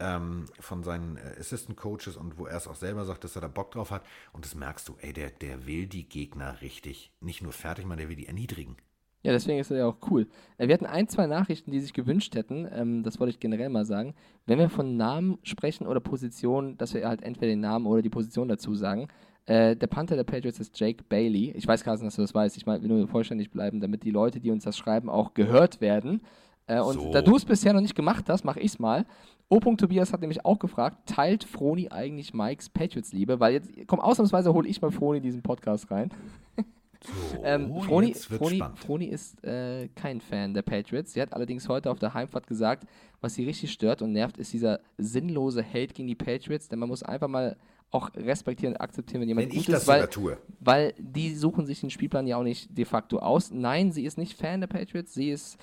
ähm, 0.00 0.46
von 0.58 0.82
seinen 0.82 1.16
äh, 1.16 1.36
Assistant 1.38 1.76
Coaches 1.76 2.16
und 2.16 2.38
wo 2.38 2.46
er 2.46 2.56
es 2.56 2.66
auch 2.66 2.74
selber 2.74 3.04
sagt, 3.04 3.24
dass 3.24 3.36
er 3.36 3.42
da 3.42 3.48
Bock 3.48 3.72
drauf 3.72 3.90
hat. 3.90 4.04
Und 4.32 4.44
das 4.44 4.54
merkst 4.54 4.88
du, 4.88 4.96
ey, 5.00 5.12
der, 5.12 5.30
der 5.30 5.66
will 5.66 5.86
die 5.86 6.08
Gegner 6.08 6.60
richtig 6.62 7.12
nicht 7.20 7.42
nur 7.42 7.52
fertig 7.52 7.84
machen, 7.84 7.98
der 7.98 8.08
will 8.08 8.16
die 8.16 8.26
erniedrigen. 8.26 8.76
Ja, 9.24 9.32
deswegen 9.32 9.58
ist 9.58 9.70
er 9.70 9.78
ja 9.78 9.86
auch 9.86 9.96
cool. 10.10 10.28
Äh, 10.58 10.68
wir 10.68 10.74
hatten 10.74 10.86
ein, 10.86 11.08
zwei 11.08 11.26
Nachrichten, 11.26 11.70
die 11.70 11.80
sich 11.80 11.94
gewünscht 11.94 12.34
hätten, 12.34 12.68
ähm, 12.70 13.02
das 13.02 13.18
wollte 13.18 13.30
ich 13.30 13.40
generell 13.40 13.70
mal 13.70 13.86
sagen. 13.86 14.14
Wenn 14.46 14.58
wir 14.58 14.68
von 14.68 14.96
Namen 14.96 15.38
sprechen 15.42 15.86
oder 15.86 16.00
Positionen, 16.00 16.76
dass 16.76 16.92
wir 16.92 17.08
halt 17.08 17.22
entweder 17.22 17.48
den 17.48 17.60
Namen 17.60 17.86
oder 17.86 18.02
die 18.02 18.10
Position 18.10 18.48
dazu 18.48 18.74
sagen. 18.74 19.08
Äh, 19.46 19.76
der 19.76 19.86
Panther 19.88 20.16
der 20.16 20.24
Patriots 20.24 20.60
ist 20.60 20.78
Jake 20.78 21.04
Bailey. 21.08 21.52
Ich 21.56 21.66
weiß, 21.66 21.84
Carsten, 21.84 22.06
dass 22.06 22.16
du 22.16 22.22
das 22.22 22.34
weißt. 22.34 22.56
Ich 22.56 22.66
will 22.66 22.80
nur 22.80 23.08
vollständig 23.08 23.50
bleiben, 23.50 23.80
damit 23.80 24.02
die 24.02 24.10
Leute, 24.10 24.40
die 24.40 24.50
uns 24.50 24.64
das 24.64 24.76
schreiben, 24.76 25.08
auch 25.08 25.34
gehört 25.34 25.80
werden. 25.80 26.20
Äh, 26.66 26.80
und 26.80 26.94
so. 26.94 27.12
da 27.12 27.22
du 27.22 27.36
es 27.36 27.44
bisher 27.46 27.72
noch 27.72 27.80
nicht 27.80 27.94
gemacht 27.94 28.26
hast, 28.28 28.44
mache 28.44 28.60
ich 28.60 28.72
es 28.72 28.78
mal. 28.78 29.06
O. 29.48 29.58
Tobias 29.58 30.12
hat 30.12 30.20
nämlich 30.20 30.44
auch 30.44 30.58
gefragt, 30.58 31.08
teilt 31.08 31.44
Froni 31.44 31.88
eigentlich 31.90 32.32
Mikes 32.32 32.70
Patriots-Liebe? 32.70 33.40
Weil 33.40 33.54
jetzt, 33.54 33.70
komm, 33.86 34.00
ausnahmsweise 34.00 34.52
hole 34.52 34.68
ich 34.68 34.80
mal 34.80 34.90
Froni 34.90 35.18
in 35.18 35.22
diesen 35.22 35.42
Podcast 35.42 35.90
rein. 35.90 36.10
So, 37.04 37.44
ähm, 37.44 37.82
Froni, 37.82 38.14
Froni, 38.14 38.62
Froni, 38.76 39.06
ist 39.06 39.44
äh, 39.44 39.88
kein 39.94 40.20
Fan 40.20 40.54
der 40.54 40.62
Patriots. 40.62 41.12
Sie 41.12 41.20
hat 41.20 41.34
allerdings 41.34 41.68
heute 41.68 41.90
auf 41.90 41.98
der 41.98 42.14
Heimfahrt 42.14 42.46
gesagt, 42.46 42.86
was 43.20 43.34
sie 43.34 43.44
richtig 43.44 43.72
stört 43.72 44.00
und 44.00 44.12
nervt, 44.12 44.38
ist 44.38 44.52
dieser 44.52 44.80
sinnlose 44.96 45.62
Hate 45.62 45.92
gegen 45.94 46.08
die 46.08 46.14
Patriots, 46.14 46.68
denn 46.68 46.78
man 46.78 46.88
muss 46.88 47.02
einfach 47.02 47.28
mal 47.28 47.56
auch 47.90 48.10
respektieren 48.16 48.74
und 48.74 48.80
akzeptieren, 48.80 49.20
wenn 49.20 49.28
jemand 49.28 49.48
wenn 49.48 49.56
gut 49.56 49.68
ich 49.68 49.74
ist, 49.74 49.86
weil, 49.86 50.08
tue. 50.08 50.36
weil 50.60 50.94
die 50.98 51.34
suchen 51.34 51.64
sich 51.66 51.80
den 51.80 51.90
Spielplan 51.90 52.26
ja 52.26 52.38
auch 52.38 52.42
nicht 52.42 52.76
de 52.76 52.84
facto 52.84 53.18
aus. 53.18 53.50
Nein, 53.52 53.92
sie 53.92 54.04
ist 54.04 54.18
nicht 54.18 54.36
Fan 54.36 54.60
der 54.60 54.66
Patriots, 54.66 55.14
sie 55.14 55.30
ist 55.30 55.58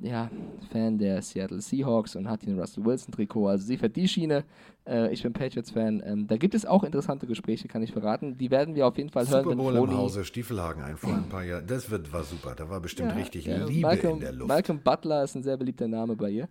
ja, 0.00 0.30
Fan 0.70 0.98
der 0.98 1.22
Seattle 1.22 1.60
Seahawks 1.60 2.16
und 2.16 2.28
hat 2.28 2.42
den 2.42 2.58
Russell 2.58 2.84
Wilson 2.84 3.12
Trikot. 3.12 3.48
Also 3.48 3.66
sie 3.66 3.76
fährt 3.76 3.96
die 3.96 4.08
Schiene. 4.08 4.44
Äh, 4.86 5.12
ich 5.12 5.22
bin 5.22 5.32
Patriots-Fan. 5.32 6.02
Ähm, 6.04 6.26
da 6.26 6.36
gibt 6.36 6.54
es 6.54 6.64
auch 6.66 6.84
interessante 6.84 7.26
Gespräche, 7.26 7.68
kann 7.68 7.82
ich 7.82 7.92
verraten. 7.92 8.36
Die 8.38 8.50
werden 8.50 8.74
wir 8.74 8.86
auf 8.86 8.96
jeden 8.96 9.10
Fall 9.10 9.24
Super 9.24 9.44
hören. 9.44 9.58
Super 9.58 9.72
Bowl 9.72 9.88
im 9.88 9.96
Hause 9.96 10.24
Stiefelhagen 10.24 10.82
ein 10.82 10.96
vor 10.96 11.14
ein 11.14 11.28
paar 11.28 11.44
Jahren. 11.44 11.66
Das 11.66 11.90
wird, 11.90 12.12
war 12.12 12.24
super. 12.24 12.54
Da 12.54 12.68
war 12.68 12.80
bestimmt 12.80 13.10
ja, 13.10 13.16
richtig 13.16 13.46
ja, 13.46 13.64
Liebe 13.64 13.86
Malcolm, 13.86 14.14
in 14.14 14.20
der 14.20 14.32
Luft. 14.32 14.48
Malcolm 14.48 14.80
Butler 14.80 15.24
ist 15.24 15.34
ein 15.34 15.42
sehr 15.42 15.56
beliebter 15.56 15.88
Name 15.88 16.16
bei 16.16 16.30
ihr. 16.30 16.48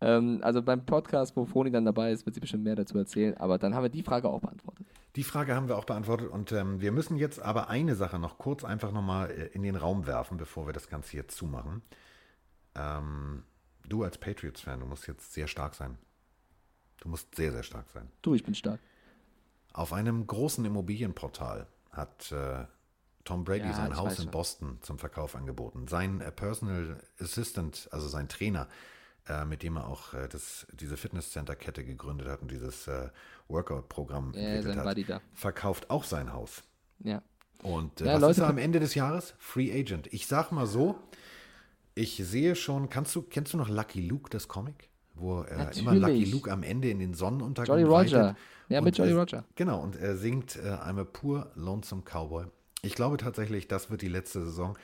Ähm, 0.00 0.40
also 0.42 0.62
beim 0.62 0.84
Podcast, 0.84 1.36
wo 1.36 1.44
Froni 1.44 1.70
dann 1.70 1.84
dabei 1.84 2.12
ist, 2.12 2.24
wird 2.26 2.34
sie 2.34 2.40
bestimmt 2.40 2.64
mehr 2.64 2.76
dazu 2.76 2.96
erzählen. 2.96 3.36
Aber 3.36 3.58
dann 3.58 3.74
haben 3.74 3.82
wir 3.82 3.90
die 3.90 4.02
Frage 4.02 4.28
auch 4.28 4.40
beantwortet. 4.40 4.86
Die 5.16 5.24
Frage 5.24 5.54
haben 5.54 5.68
wir 5.68 5.76
auch 5.76 5.84
beantwortet 5.84 6.30
und 6.30 6.52
ähm, 6.52 6.80
wir 6.80 6.92
müssen 6.92 7.16
jetzt 7.16 7.42
aber 7.42 7.68
eine 7.68 7.96
Sache 7.96 8.18
noch 8.18 8.38
kurz 8.38 8.64
einfach 8.64 8.92
nochmal 8.92 9.30
äh, 9.30 9.46
in 9.52 9.62
den 9.62 9.74
Raum 9.74 10.06
werfen, 10.06 10.36
bevor 10.36 10.66
wir 10.66 10.72
das 10.72 10.88
Ganze 10.88 11.10
hier 11.10 11.28
zumachen. 11.28 11.82
Ähm, 12.74 13.44
Du 13.90 14.04
als 14.04 14.18
Patriots-Fan, 14.18 14.80
du 14.80 14.86
musst 14.86 15.08
jetzt 15.08 15.34
sehr 15.34 15.48
stark 15.48 15.74
sein. 15.74 15.98
Du 17.00 17.08
musst 17.08 17.34
sehr, 17.34 17.50
sehr 17.50 17.64
stark 17.64 17.90
sein. 17.92 18.08
Du, 18.22 18.36
ich 18.36 18.44
bin 18.44 18.54
stark. 18.54 18.78
Auf 19.72 19.92
einem 19.92 20.26
großen 20.26 20.64
Immobilienportal 20.64 21.66
hat 21.90 22.30
äh, 22.30 22.66
Tom 23.24 23.42
Brady 23.42 23.66
ja, 23.66 23.74
sein 23.74 23.96
Haus 23.96 24.12
in 24.18 24.24
schon. 24.24 24.30
Boston 24.30 24.78
zum 24.82 25.00
Verkauf 25.00 25.34
angeboten. 25.34 25.88
Sein 25.88 26.20
äh, 26.20 26.30
Personal 26.30 27.00
Assistant, 27.18 27.88
also 27.90 28.06
sein 28.06 28.28
Trainer, 28.28 28.68
äh, 29.26 29.44
mit 29.44 29.64
dem 29.64 29.76
er 29.76 29.88
auch 29.88 30.14
äh, 30.14 30.28
das, 30.28 30.68
diese 30.72 30.96
Fitnesscenter-Kette 30.96 31.84
gegründet 31.84 32.28
hat 32.28 32.42
und 32.42 32.52
dieses 32.52 32.86
äh, 32.86 33.08
Workout-Programm 33.48 34.34
ja, 34.34 34.40
entwickelt 34.40 35.08
hat, 35.08 35.22
verkauft 35.34 35.90
auch 35.90 36.04
sein 36.04 36.32
Haus. 36.32 36.62
Ja. 37.00 37.22
Und 37.62 38.00
äh, 38.00 38.06
ja, 38.06 38.14
was 38.14 38.20
Leute, 38.20 38.30
ist 38.32 38.38
er 38.38 38.48
am 38.48 38.58
Ende 38.58 38.78
des 38.78 38.94
Jahres? 38.94 39.34
Free 39.38 39.72
Agent. 39.72 40.06
Ich 40.12 40.28
sag 40.28 40.52
mal 40.52 40.66
so, 40.66 40.96
ich 42.00 42.16
sehe 42.16 42.56
schon, 42.56 42.88
kannst 42.88 43.14
du, 43.14 43.22
kennst 43.22 43.52
du 43.52 43.58
noch 43.58 43.68
Lucky 43.68 44.00
Luke, 44.00 44.30
das 44.30 44.48
Comic? 44.48 44.88
Wo 45.14 45.42
er 45.42 45.76
immer 45.76 45.94
Lucky 45.94 46.24
Luke 46.24 46.50
am 46.50 46.62
Ende 46.62 46.88
in 46.88 46.98
den 46.98 47.12
Sonnenuntergang 47.12 47.78
Jolly 47.78 47.88
Roger. 47.88 48.36
Ja, 48.70 48.80
mit 48.80 48.96
Jolly 48.96 49.12
Roger. 49.12 49.44
Genau, 49.54 49.82
und 49.82 49.96
er 49.96 50.16
singt 50.16 50.56
äh, 50.56 50.70
I'm 50.70 50.98
a 50.98 51.04
poor, 51.04 51.50
lonesome 51.56 52.02
cowboy. 52.02 52.46
Ich 52.82 52.94
glaube 52.94 53.18
tatsächlich, 53.18 53.68
das 53.68 53.90
wird 53.90 54.00
die 54.00 54.08
letzte 54.08 54.42
Saison. 54.44 54.78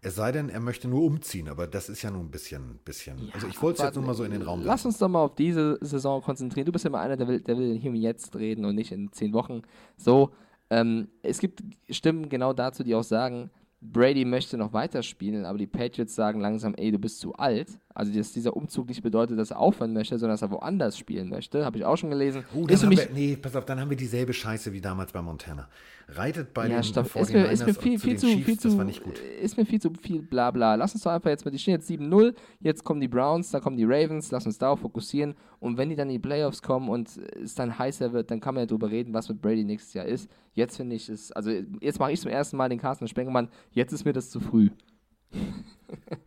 Es 0.00 0.14
sei 0.14 0.32
denn, 0.32 0.48
er 0.48 0.60
möchte 0.60 0.88
nur 0.88 1.02
umziehen, 1.02 1.48
aber 1.48 1.66
das 1.66 1.88
ist 1.88 2.02
ja 2.02 2.10
nun 2.10 2.26
ein 2.26 2.30
bisschen, 2.30 2.78
bisschen. 2.84 3.18
Ja, 3.26 3.34
also 3.34 3.46
ich 3.48 3.60
wollte 3.60 3.82
es 3.82 3.84
jetzt 3.84 3.94
nur 3.96 4.04
mal 4.04 4.14
so 4.14 4.24
in 4.24 4.32
den 4.32 4.42
Raum 4.42 4.60
Lass 4.60 4.66
werfen. 4.66 4.86
uns 4.88 4.98
doch 4.98 5.08
mal 5.08 5.22
auf 5.22 5.34
diese 5.34 5.78
Saison 5.80 6.22
konzentrieren. 6.22 6.64
Du 6.64 6.72
bist 6.72 6.84
ja 6.84 6.88
immer 6.88 7.00
einer, 7.00 7.16
der 7.16 7.28
will, 7.28 7.40
der 7.40 7.58
will 7.58 7.78
hier 7.78 7.90
und 7.90 7.96
jetzt 7.98 8.34
reden 8.34 8.64
und 8.64 8.74
nicht 8.74 8.92
in 8.92 9.12
zehn 9.12 9.32
Wochen. 9.32 9.62
So, 9.96 10.30
ähm, 10.70 11.08
es 11.22 11.38
gibt 11.38 11.62
Stimmen 11.90 12.30
genau 12.30 12.52
dazu, 12.54 12.82
die 12.82 12.94
auch 12.94 13.04
sagen, 13.04 13.50
Brady 13.82 14.24
möchte 14.24 14.56
noch 14.56 14.72
weiterspielen, 14.72 15.44
aber 15.44 15.58
die 15.58 15.66
Patriots 15.66 16.14
sagen 16.14 16.40
langsam, 16.40 16.74
ey, 16.76 16.92
du 16.92 16.98
bist 16.98 17.18
zu 17.18 17.34
alt. 17.34 17.78
Also, 17.94 18.12
dass 18.12 18.32
dieser 18.32 18.56
Umzug 18.56 18.88
nicht 18.88 19.02
bedeutet, 19.02 19.38
dass 19.38 19.50
er 19.50 19.58
aufhören 19.58 19.92
möchte, 19.92 20.18
sondern 20.18 20.34
dass 20.34 20.42
er 20.42 20.50
woanders 20.50 20.96
spielen 20.96 21.28
möchte. 21.28 21.64
Habe 21.64 21.78
ich 21.78 21.84
auch 21.84 21.96
schon 21.96 22.10
gelesen. 22.10 22.44
Uh, 22.54 22.66
dann 22.66 22.90
wir, 22.90 23.08
nee, 23.12 23.36
pass 23.36 23.54
auf, 23.56 23.64
dann 23.64 23.80
haben 23.80 23.90
wir 23.90 23.96
dieselbe 23.96 24.32
Scheiße 24.32 24.72
wie 24.72 24.80
damals 24.80 25.12
bei 25.12 25.20
Montana. 25.20 25.68
Reitet 26.08 26.52
bei 26.52 26.68
ja, 26.68 26.76
den 26.76 26.84
stopp. 26.84 27.14
Ist 27.16 27.32
mir, 27.32 27.50
ist 27.50 27.66
mir 27.66 27.74
viel, 27.74 27.98
viel 27.98 28.18
zu, 28.18 28.26
Chiefs, 28.26 28.44
viel 28.44 28.58
zu, 28.58 28.92
ist 29.40 29.56
mir 29.56 29.64
viel 29.64 29.80
zu 29.80 29.92
viel 30.00 30.22
Blabla. 30.22 30.74
Lass 30.74 30.94
uns 30.94 31.02
doch 31.02 31.12
einfach 31.12 31.30
jetzt 31.30 31.44
mal, 31.44 31.50
die 31.50 31.58
stehen 31.58 31.74
jetzt 31.74 31.90
7-0, 31.90 32.34
jetzt 32.60 32.84
kommen 32.84 33.00
die 33.00 33.08
Browns, 33.08 33.50
dann 33.50 33.62
kommen 33.62 33.76
die 33.76 33.84
Ravens, 33.84 34.30
lass 34.30 34.46
uns 34.46 34.58
darauf 34.58 34.80
fokussieren. 34.80 35.34
Und 35.60 35.76
wenn 35.78 35.90
die 35.90 35.96
dann 35.96 36.08
in 36.08 36.14
die 36.14 36.18
Playoffs 36.18 36.60
kommen 36.62 36.88
und 36.88 37.08
es 37.16 37.54
dann 37.54 37.78
heißer 37.78 38.12
wird, 38.12 38.30
dann 38.30 38.40
kann 38.40 38.54
man 38.54 38.62
ja 38.62 38.66
drüber 38.66 38.90
reden, 38.90 39.14
was 39.14 39.28
mit 39.28 39.40
Brady 39.40 39.64
nächstes 39.64 39.94
Jahr 39.94 40.06
ist. 40.06 40.30
Jetzt 40.54 40.76
finde 40.76 40.96
ich 40.96 41.08
es, 41.08 41.32
also 41.32 41.50
jetzt 41.80 41.98
mache 41.98 42.12
ich 42.12 42.20
zum 42.20 42.30
ersten 42.30 42.56
Mal 42.56 42.68
den 42.68 42.78
Carsten 42.78 43.08
Spengemann, 43.08 43.48
jetzt 43.70 43.92
ist 43.92 44.04
mir 44.04 44.12
das 44.12 44.30
zu 44.30 44.40
früh. 44.40 44.70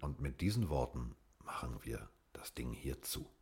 und 0.02 0.22
mit 0.22 0.42
diesen 0.42 0.70
Worten 0.70 1.16
machen 1.56 1.86
wir 1.86 2.10
das 2.34 2.54
Ding 2.54 2.74
hier 2.74 3.02
zu. 3.02 3.34